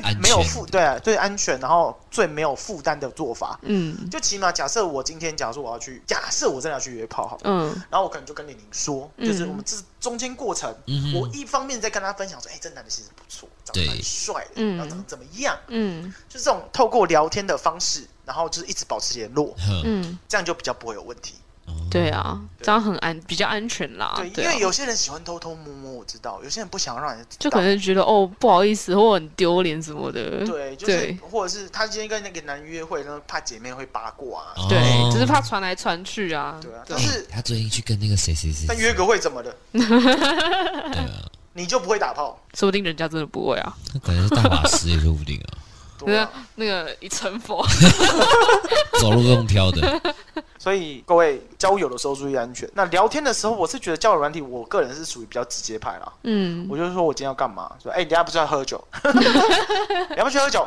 [0.00, 3.58] 最没有负对啊，最安全，然后最没有负担的做法。
[3.62, 10.74] 嗯，就起码假设我今天，假如说我要去，假设我真的要去约炮，好，嗯，然后我可能就跟玲玲说，就是我们这是中间过程，
[11.14, 15.58] 我一方面在跟他分享说，哎，这男的其实不错，长得蛮帅的，然后长得怎么样？
[15.68, 21.34] 嗯，就是这种透过聊天的方式，然后就是一直保持联络，嗯，这样就比较不会有问题。
[21.90, 24.14] 对啊，这样很安，比较安全啦。
[24.16, 30.44] 对，因为有些人喜欢偷偷摸摸，我知道；有些人不想让人知道，就可能觉得哦不好意思，或很丢脸什么的。
[30.46, 34.42] 对，就是或者是他今天跟那个男人约会，然后怕姐妹会八卦。
[34.70, 34.78] 对，
[35.12, 36.58] 只是怕传来传去啊。
[36.62, 39.54] 对啊，就是他最近去跟那个谁谁谁，但约个会怎么的？
[39.72, 42.38] 对啊，你就不会打炮？
[42.54, 43.76] 说不定人家真的不会啊。
[43.92, 45.60] 那可能是大法师也说不定啊。
[46.06, 47.64] 那个那个一成佛，
[49.00, 50.02] 走路都用飘的。
[50.58, 52.70] 所以各位交友的时候注意安全。
[52.72, 56.12] 那聊天的时候，我是觉得交友软体，我个人是属于比较直接派啦。
[56.22, 57.70] 嗯，我就是说我今天要干嘛？
[57.82, 58.82] 说哎，你等下不是要喝酒？
[60.10, 60.60] 你要不去喝酒？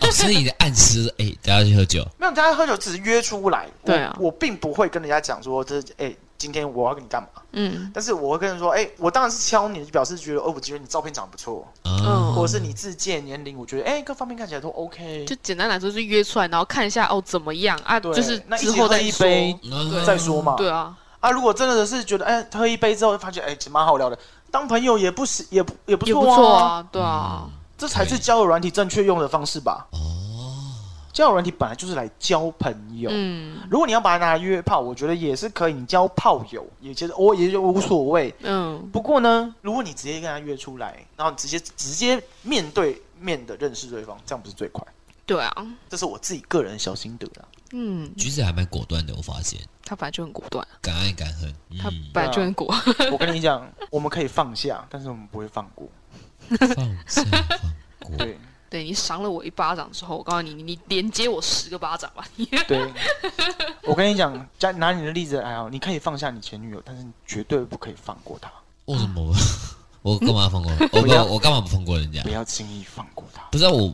[0.00, 2.06] 哦，所以你的暗示哎，等下去喝酒？
[2.18, 3.68] 没有，等下喝酒只是约出来。
[3.84, 6.14] 对啊，我并不会跟人家讲说这哎。
[6.42, 7.28] 今天我要跟你干嘛？
[7.52, 15.24] 嗯，但是我会跟人说，哎、欸，我当然是敲你，就表示觉得，哦，我觉得你照片长得不错，嗯，或者是你自荐年龄，我觉得，哎、欸，各方面看起来都 OK。
[15.24, 17.78] 就简单来说，是约出来，然后看一下，哦，怎么样？
[17.84, 18.00] 啊？
[18.00, 19.56] 对就是那之后再一杯
[20.04, 20.56] 再说嘛。
[20.56, 24.18] 对啊，啊，如果真的是觉得，哎、欸，喝一杯之后发觉，哎、欸，其实蛮好聊的，
[24.50, 29.86] 当朋友也不是，也不也不错啊，啊，对啊，嗯、这才是交友软体正确用的方式吧。
[31.12, 35.74] 交友软体本来就是来交朋友，嗯，如果你要把它拿来约炮，我觉得也是可以。
[35.74, 38.88] 你交炮友也其实我也就无所谓，嗯。
[38.90, 44.82] 不过呢，如果你直接跟他约出来，然后直接直接面对面的认识对方，这样不是最快？
[45.26, 45.54] 对啊，
[45.88, 47.48] 这是我自己个人小心得啊。
[47.72, 51.54] 嗯，橘子还蛮果断的，我发现他本来就很果断，敢爱敢恨。
[51.78, 52.74] 他本来就很果。
[53.10, 55.88] 我跟你讲，我们可以放下，但是我们不会放过。
[56.58, 57.22] 放下，
[58.00, 58.16] 放过。
[58.18, 58.38] 对。
[58.72, 62.24] 对，你赏了我一巴掌之后，我告诉你，你你连接我十个巴掌吧。
[62.36, 62.90] 你对，
[63.84, 68.50] 我跟你讲，再拿你的例子来啊，你可以放下你前女友，但是你绝对不可以放过她。
[68.86, 69.30] 为什么？
[70.00, 70.72] 我干嘛放过？
[70.92, 72.22] 我不要，我干嘛不放过人家？
[72.22, 73.42] 不要轻易放过她。
[73.50, 73.92] 不是我，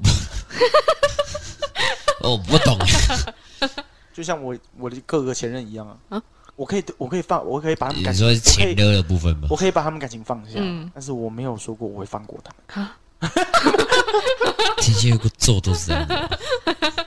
[2.23, 2.79] 我不懂。
[4.15, 6.23] 就像我我的各个前任一样啊，啊
[6.55, 9.49] 我可以我可以放，我可以把他们感情，你说情勒的部分吗？
[9.51, 12.89] 我可以把他们感情放下，嗯、但是我没有说过我会放过他们。
[14.81, 16.39] 天蝎座都是这样的，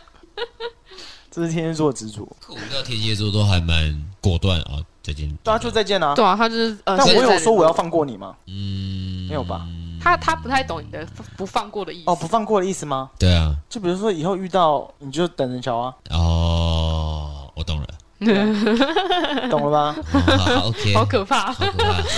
[1.31, 2.27] 这是天蝎座的执着。
[2.47, 5.29] 我知道天蝎座都还蛮果断啊，再见。
[5.43, 6.13] 对啊，就再见啊。
[6.13, 6.77] 对啊，他就是。
[6.83, 8.35] 但我有说我要放过你吗？
[8.47, 9.65] 嗯，没有吧。
[10.03, 11.05] 他他不太懂你的
[11.37, 12.09] 不放过的意思。
[12.09, 13.09] 哦，不放过的意思吗？
[13.17, 13.55] 对啊。
[13.69, 15.93] 就比如说以后遇到你就等着瞧啊。
[16.09, 17.87] 哦，我懂了。
[19.49, 19.95] 懂了吧？
[20.37, 21.55] 好，OK，好可怕。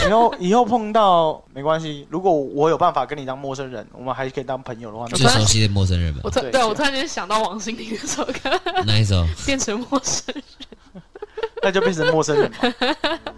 [0.05, 6.19] 以后以后碰到没关系，如果我有办法跟你当陌生人，我们还可以当朋友的话，最熟悉的陌生人吧。
[6.25, 9.25] 我突对我突然间想到王心凌那首歌，哪一首？
[9.45, 10.43] 变成陌生人，
[11.61, 12.57] 那就变成陌生人吧。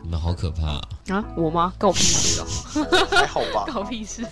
[0.02, 0.82] 你们好可怕
[1.14, 1.24] 啊！
[1.38, 1.72] 我吗？
[1.78, 2.46] 关我屁事哦。
[3.12, 3.66] 还好吧？
[3.66, 4.26] 关我屁事。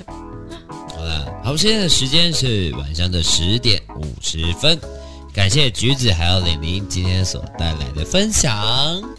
[0.95, 4.79] 好了，好，现在的时间是晚上的十点五十分。
[5.33, 8.55] 感谢橘子还有玲玲今天所带来的分享。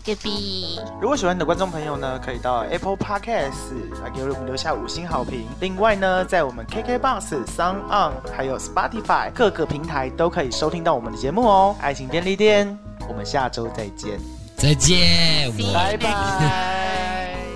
[0.04, 5.44] 隔壁，如果喜欢的观众朋友呢，可以到 Apple Podcast 来给我们留下五星好评。
[5.60, 11.74] 另外呢，在我们 KKBOX、SoundOn 还有 Spotify 各个平台都可以收听到我们的节目哦。
[11.80, 14.20] 爱情便利店，我们下周再见。
[14.56, 17.53] 再见，拜拜。